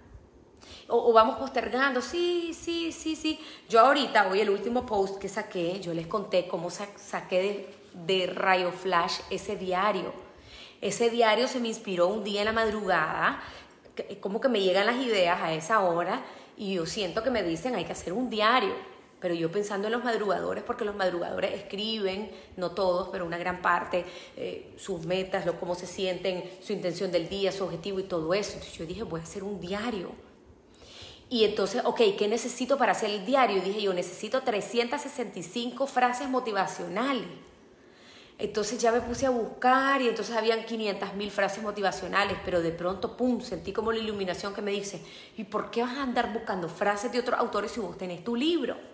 O, 0.88 1.12
vamos 1.14 1.38
postergando, 1.38 2.02
sí, 2.02 2.52
sí, 2.52 2.92
sí, 2.92 3.16
sí. 3.16 3.40
Yo 3.68 3.80
ahorita, 3.80 4.28
hoy 4.28 4.40
el 4.40 4.50
último 4.50 4.84
post 4.84 5.18
que 5.18 5.30
saqué, 5.30 5.80
yo 5.80 5.94
les 5.94 6.06
conté 6.06 6.46
cómo 6.46 6.68
saqué 6.70 7.74
de, 7.94 8.04
de 8.04 8.26
Rayo 8.26 8.70
Flash 8.70 9.20
ese 9.30 9.56
diario. 9.56 10.12
Ese 10.82 11.08
diario 11.08 11.48
se 11.48 11.60
me 11.60 11.68
inspiró 11.68 12.08
un 12.08 12.24
día 12.24 12.42
en 12.42 12.46
la 12.46 12.52
madrugada, 12.52 13.40
como 14.20 14.40
que 14.40 14.48
me 14.48 14.60
llegan 14.60 14.86
las 14.86 14.96
ideas 14.96 15.40
a 15.40 15.52
esa 15.52 15.80
hora 15.80 16.22
y 16.56 16.74
yo 16.74 16.86
siento 16.86 17.22
que 17.22 17.30
me 17.30 17.42
dicen 17.42 17.74
hay 17.74 17.84
que 17.84 17.92
hacer 17.92 18.12
un 18.12 18.30
diario. 18.30 18.74
Pero 19.20 19.34
yo 19.34 19.52
pensando 19.52 19.86
en 19.86 19.92
los 19.92 20.02
madrugadores, 20.02 20.64
porque 20.64 20.84
los 20.84 20.96
madrugadores 20.96 21.52
escriben, 21.54 22.32
no 22.56 22.72
todos, 22.72 23.08
pero 23.12 23.24
una 23.24 23.38
gran 23.38 23.62
parte, 23.62 24.04
eh, 24.36 24.74
sus 24.76 25.06
metas, 25.06 25.46
lo, 25.46 25.60
cómo 25.60 25.76
se 25.76 25.86
sienten, 25.86 26.42
su 26.60 26.72
intención 26.72 27.12
del 27.12 27.28
día, 27.28 27.52
su 27.52 27.62
objetivo 27.62 28.00
y 28.00 28.02
todo 28.02 28.34
eso. 28.34 28.54
Entonces 28.54 28.76
yo 28.76 28.84
dije, 28.84 29.04
voy 29.04 29.20
a 29.20 29.22
hacer 29.22 29.44
un 29.44 29.60
diario. 29.60 30.10
Y 31.30 31.44
entonces, 31.44 31.82
ok, 31.84 32.00
¿qué 32.18 32.26
necesito 32.26 32.76
para 32.76 32.92
hacer 32.92 33.10
el 33.10 33.24
diario? 33.24 33.62
Dije 33.62 33.80
yo, 33.82 33.94
necesito 33.94 34.42
365 34.42 35.86
frases 35.86 36.28
motivacionales. 36.28 37.28
Entonces 38.42 38.80
ya 38.80 38.90
me 38.90 39.00
puse 39.00 39.24
a 39.24 39.30
buscar 39.30 40.02
y 40.02 40.08
entonces 40.08 40.34
habían 40.34 40.64
500 40.64 41.14
mil 41.14 41.30
frases 41.30 41.62
motivacionales, 41.62 42.36
pero 42.44 42.60
de 42.60 42.72
pronto, 42.72 43.16
¡pum!, 43.16 43.40
sentí 43.40 43.72
como 43.72 43.92
la 43.92 44.00
iluminación 44.00 44.52
que 44.52 44.60
me 44.60 44.72
dice, 44.72 45.00
¿y 45.36 45.44
por 45.44 45.70
qué 45.70 45.82
vas 45.82 45.96
a 45.96 46.02
andar 46.02 46.32
buscando 46.32 46.68
frases 46.68 47.12
de 47.12 47.20
otros 47.20 47.38
autores 47.38 47.70
si 47.70 47.78
vos 47.78 47.96
tenés 47.96 48.24
tu 48.24 48.34
libro? 48.34 48.91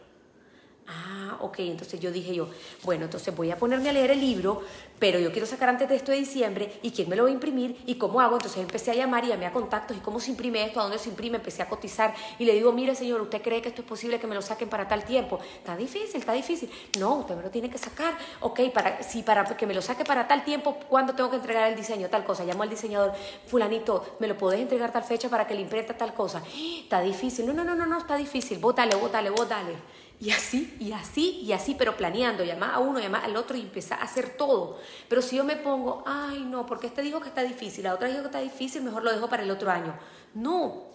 Ah, 0.91 1.37
ok, 1.41 1.59
entonces 1.59 2.01
yo 2.01 2.11
dije 2.11 2.35
yo, 2.35 2.49
bueno, 2.83 3.05
entonces 3.05 3.37
voy 3.37 3.51
a 3.51 3.57
ponerme 3.57 3.91
a 3.91 3.93
leer 3.93 4.11
el 4.11 4.21
libro, 4.21 4.63
pero 4.99 5.19
yo 5.19 5.31
quiero 5.31 5.47
sacar 5.47 5.69
antes 5.69 5.87
de 5.87 5.97
esto 5.97 6.13
de 6.13 6.19
diciembre, 6.19 6.81
¿y 6.83 6.93
quién 6.93 7.11
me 7.11 7.15
lo 7.15 7.25
va 7.25 7.29
a 7.29 7.33
imprimir? 7.33 7.77
¿Y 7.85 7.97
cómo 7.97 8.23
hago? 8.23 8.37
Entonces 8.37 8.59
empecé 8.63 8.93
a 8.93 8.95
llamar 8.95 9.23
y 9.27 9.29
llamé 9.29 9.45
a 9.45 9.53
contactos, 9.53 9.97
¿y 9.99 10.01
cómo 10.01 10.19
se 10.19 10.31
imprime 10.31 10.65
esto? 10.65 10.81
¿A 10.81 10.85
dónde 10.85 10.99
se 10.99 11.11
imprime? 11.11 11.37
Empecé 11.37 11.61
a 11.61 11.69
cotizar 11.69 12.15
y 12.39 12.47
le 12.47 12.55
digo, 12.55 12.73
mire 12.73 12.95
señor, 12.95 13.21
¿usted 13.21 13.43
cree 13.43 13.61
que 13.61 13.69
esto 13.69 13.83
es 13.83 13.87
posible 13.87 14.19
que 14.19 14.27
me 14.27 14.35
lo 14.35 14.41
saquen 14.41 14.71
para 14.71 14.89
tal 14.89 15.05
tiempo? 15.05 15.39
Está 15.59 15.77
difícil, 15.77 16.21
está 16.21 16.33
difícil. 16.33 16.71
No, 16.99 17.17
usted 17.17 17.37
me 17.37 17.43
lo 17.43 17.51
tiene 17.51 17.69
que 17.69 17.77
sacar. 17.77 18.17
Ok, 18.41 18.61
para, 18.73 19.03
si 19.03 19.23
para 19.23 19.45
que 19.45 19.67
me 19.67 19.75
lo 19.75 19.83
saque 19.83 20.07
para 20.07 20.27
tal 20.27 20.43
tiempo, 20.43 20.79
¿cuándo 20.89 21.15
tengo 21.15 21.29
que 21.29 21.37
entregar 21.37 21.69
el 21.69 21.77
diseño? 21.77 22.09
Tal 22.09 22.25
cosa. 22.25 22.45
Llamo 22.45 22.63
al 22.63 22.71
diseñador, 22.71 23.13
fulanito, 23.47 24.17
¿me 24.21 24.27
lo 24.27 24.39
podés 24.39 24.61
entregar 24.61 24.91
tal 24.91 25.05
fecha 25.05 25.29
para 25.29 25.47
que 25.47 25.55
le 25.55 25.61
imprenta 25.61 25.95
tal 25.95 26.15
cosa? 26.15 26.43
Está 26.83 27.03
difícil. 27.03 27.47
No, 27.47 27.53
no, 27.53 27.63
no, 27.63 27.75
no, 27.75 27.85
no, 27.85 27.99
está 27.99 28.17
difícil. 28.17 28.59
Bótale, 28.59 28.97
bótale, 28.97 29.29
bótale. 29.29 29.75
Y 30.21 30.31
así, 30.31 30.77
y 30.81 30.93
así, 30.93 31.41
y 31.43 31.53
así, 31.53 31.77
pero 31.79 31.97
planeando, 31.97 32.43
llamar 32.43 32.75
a 32.75 32.79
uno, 32.81 32.99
llamar 32.99 33.25
al 33.25 33.37
otro 33.37 33.57
y 33.57 33.61
empezar 33.61 34.01
a 34.01 34.05
hacer 34.05 34.31
todo. 34.31 34.81
Pero 35.09 35.23
si 35.23 35.37
yo 35.37 35.45
me 35.45 35.57
pongo, 35.57 36.03
ay 36.07 36.45
no, 36.45 36.67
porque 36.67 36.89
este 36.89 37.03
dijo 37.03 37.21
que 37.21 37.29
está 37.29 37.43
difícil, 37.43 37.85
la 37.85 37.95
otra 37.95 38.09
dijo 38.09 38.21
que 38.21 38.27
está 38.27 38.41
difícil, 38.41 38.83
mejor 38.83 39.05
lo 39.05 39.13
dejo 39.13 39.29
para 39.29 39.45
el 39.45 39.51
otro 39.51 39.71
año. 39.71 39.97
No, 40.35 40.87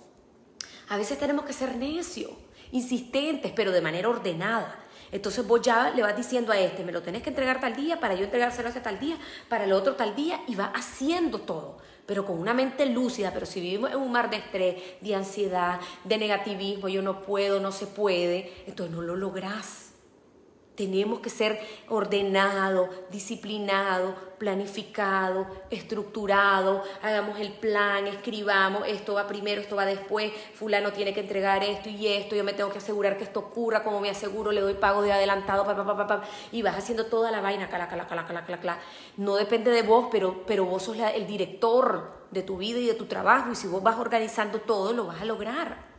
a 0.90 0.98
veces 0.98 1.18
tenemos 1.18 1.46
que 1.46 1.54
ser 1.54 1.76
necios, 1.78 2.32
insistentes, 2.72 3.54
pero 3.56 3.72
de 3.72 3.82
manera 3.82 4.10
ordenada. 4.10 4.83
Entonces 5.14 5.48
vos 5.48 5.62
ya 5.62 5.92
le 5.92 6.02
vas 6.02 6.18
diciendo 6.18 6.52
a 6.52 6.60
este, 6.60 6.84
me 6.84 6.92
lo 6.92 7.02
tenés 7.02 7.24
que 7.24 7.30
entregar 7.30 7.62
tal 7.62 7.76
día, 7.76 8.00
para 8.00 8.16
yo 8.16 8.26
entregárselo 8.26 8.68
hace 8.68 8.82
tal 8.82 9.00
día, 9.00 9.16
para 9.48 9.64
el 9.64 9.72
otro 9.72 9.96
tal 9.96 10.16
día, 10.16 10.42
y 10.48 10.56
va 10.56 10.66
haciendo 10.76 11.40
todo 11.40 11.78
pero 12.06 12.26
con 12.26 12.38
una 12.38 12.54
mente 12.54 12.86
lúcida, 12.86 13.32
pero 13.34 13.46
si 13.46 13.62
vivimos 13.62 13.92
en 13.92 13.96
un 13.96 14.12
mar 14.12 14.30
de 14.30 14.36
estrés, 14.36 14.76
de 15.00 15.16
ansiedad, 15.16 15.80
de 16.04 16.18
negativismo, 16.18 16.90
yo 16.90 17.02
no 17.02 17.22
puedo, 17.22 17.62
no 17.62 17.72
se 17.72 17.88
puede, 17.88 18.52
entonces 18.68 18.94
no 18.94 19.02
lo 19.02 19.16
lográs. 19.16 19.93
Tenemos 20.76 21.20
que 21.20 21.30
ser 21.30 21.60
ordenado, 21.88 22.90
disciplinado, 23.12 24.16
planificado, 24.40 25.46
estructurado. 25.70 26.84
Hagamos 27.02 27.40
el 27.40 27.54
plan, 27.54 28.08
escribamos, 28.08 28.84
esto 28.88 29.14
va 29.14 29.28
primero, 29.28 29.62
esto 29.62 29.76
va 29.76 29.86
después, 29.86 30.34
fulano 30.56 30.92
tiene 30.92 31.14
que 31.14 31.20
entregar 31.20 31.64
esto 31.64 31.90
y 31.90 32.08
esto, 32.08 32.36
yo 32.36 32.44
me 32.44 32.54
tengo 32.54 32.72
que 32.72 32.80
asegurar 32.80 33.18
que 33.18 33.24
esto 33.24 33.40
ocurra, 33.40 33.84
como 33.84 34.02
me 34.02 34.10
aseguro, 34.10 34.52
le 34.52 34.62
doy 34.62 34.74
pago 34.74 35.02
de 35.02 35.14
adelantado, 35.14 35.64
pa, 35.64 35.76
pa, 35.76 36.08
pa, 36.08 36.24
y 36.52 36.62
vas 36.62 36.76
haciendo 36.76 37.06
toda 37.06 37.30
la 37.32 37.40
vaina, 37.40 37.70
cala, 37.70 37.88
cala, 37.88 38.08
cala, 38.08 38.26
cala, 38.26 38.44
cala, 38.44 38.60
cala. 38.60 38.80
No 39.16 39.36
depende 39.36 39.72
de 39.72 39.84
vos, 39.84 40.08
pero, 40.12 40.44
pero 40.46 40.66
vos 40.66 40.84
sos 40.84 40.98
el 40.98 41.28
director 41.28 42.24
de 42.32 42.42
tu 42.42 42.58
vida 42.58 42.80
y 42.80 42.88
de 42.88 42.96
tu 42.96 43.06
trabajo, 43.06 43.52
y 43.52 43.56
si 43.56 43.68
vos 43.68 43.84
vas 43.84 44.00
organizando 44.00 44.60
todo, 44.60 44.92
lo 44.92 45.06
vas 45.06 45.22
a 45.22 45.26
lograr. 45.26 45.93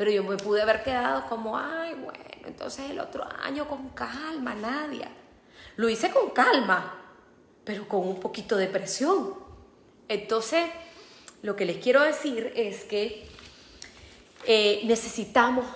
Pero 0.00 0.12
yo 0.12 0.24
me 0.24 0.38
pude 0.38 0.62
haber 0.62 0.82
quedado 0.82 1.26
como, 1.28 1.58
ay, 1.58 1.92
bueno 1.92 2.24
entonces 2.46 2.88
el 2.88 3.00
otro 3.00 3.22
año 3.42 3.68
con 3.68 3.90
calma, 3.90 4.54
Nadia. 4.54 5.10
Lo 5.76 5.90
hice 5.90 6.10
con 6.10 6.30
calma, 6.30 6.98
pero 7.64 7.86
con 7.86 8.08
un 8.08 8.18
poquito 8.18 8.56
de 8.56 8.66
presión. 8.66 9.34
Entonces, 10.08 10.70
lo 11.42 11.54
que 11.54 11.66
les 11.66 11.76
quiero 11.76 12.00
decir 12.00 12.50
es 12.56 12.84
que 12.84 13.28
eh, 14.46 14.80
necesitamos 14.84 15.66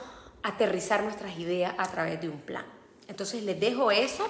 aterrizar 0.42 1.02
nuestras 1.02 1.38
ideas 1.38 1.74
a 1.76 1.86
través 1.90 2.18
de 2.22 2.30
un 2.30 2.40
plan. 2.40 2.64
Entonces, 3.08 3.42
les 3.42 3.60
dejo 3.60 3.90
eso, 3.90 4.26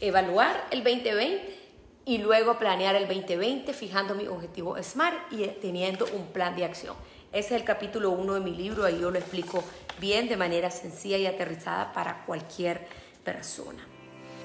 evaluar 0.00 0.68
el 0.70 0.84
2020 0.84 1.58
y 2.04 2.18
luego 2.18 2.60
planear 2.60 2.94
el 2.94 3.08
2020 3.08 3.72
fijando 3.72 4.14
mi 4.14 4.28
objetivo 4.28 4.80
SMART 4.80 5.32
y 5.32 5.48
teniendo 5.60 6.06
un 6.14 6.28
plan 6.28 6.54
de 6.54 6.64
acción. 6.64 6.94
Ese 7.32 7.54
es 7.54 7.60
el 7.62 7.64
capítulo 7.64 8.10
1 8.10 8.34
de 8.34 8.40
mi 8.40 8.54
libro, 8.54 8.84
ahí 8.84 9.00
yo 9.00 9.10
lo 9.10 9.18
explico 9.18 9.64
bien 9.98 10.28
de 10.28 10.36
manera 10.36 10.70
sencilla 10.70 11.16
y 11.16 11.24
aterrizada 11.24 11.90
para 11.94 12.26
cualquier 12.26 12.86
persona. 13.24 13.86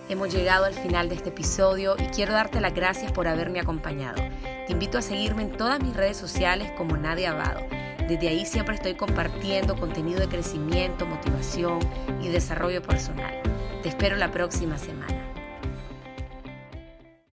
Hemos 0.07 0.33
llegado 0.33 0.63
al 0.63 0.73
final 0.73 1.09
de 1.09 1.15
este 1.15 1.29
episodio 1.29 1.97
y 1.99 2.05
quiero 2.07 2.31
darte 2.31 2.61
las 2.61 2.73
gracias 2.73 3.11
por 3.11 3.27
haberme 3.27 3.59
acompañado. 3.59 4.23
Te 4.65 4.71
invito 4.71 4.97
a 4.97 5.01
seguirme 5.01 5.41
en 5.41 5.57
todas 5.57 5.81
mis 5.81 5.97
redes 5.97 6.15
sociales 6.15 6.71
como 6.77 6.95
Nadia 6.95 7.31
Abado. 7.31 7.59
Desde 8.07 8.29
ahí 8.29 8.45
siempre 8.45 8.75
estoy 8.75 8.95
compartiendo 8.95 9.75
contenido 9.75 10.21
de 10.21 10.29
crecimiento, 10.29 11.05
motivación 11.05 11.79
y 12.21 12.29
desarrollo 12.29 12.81
personal. 12.81 13.41
Te 13.83 13.89
espero 13.89 14.15
la 14.15 14.31
próxima 14.31 14.77
semana. 14.77 15.26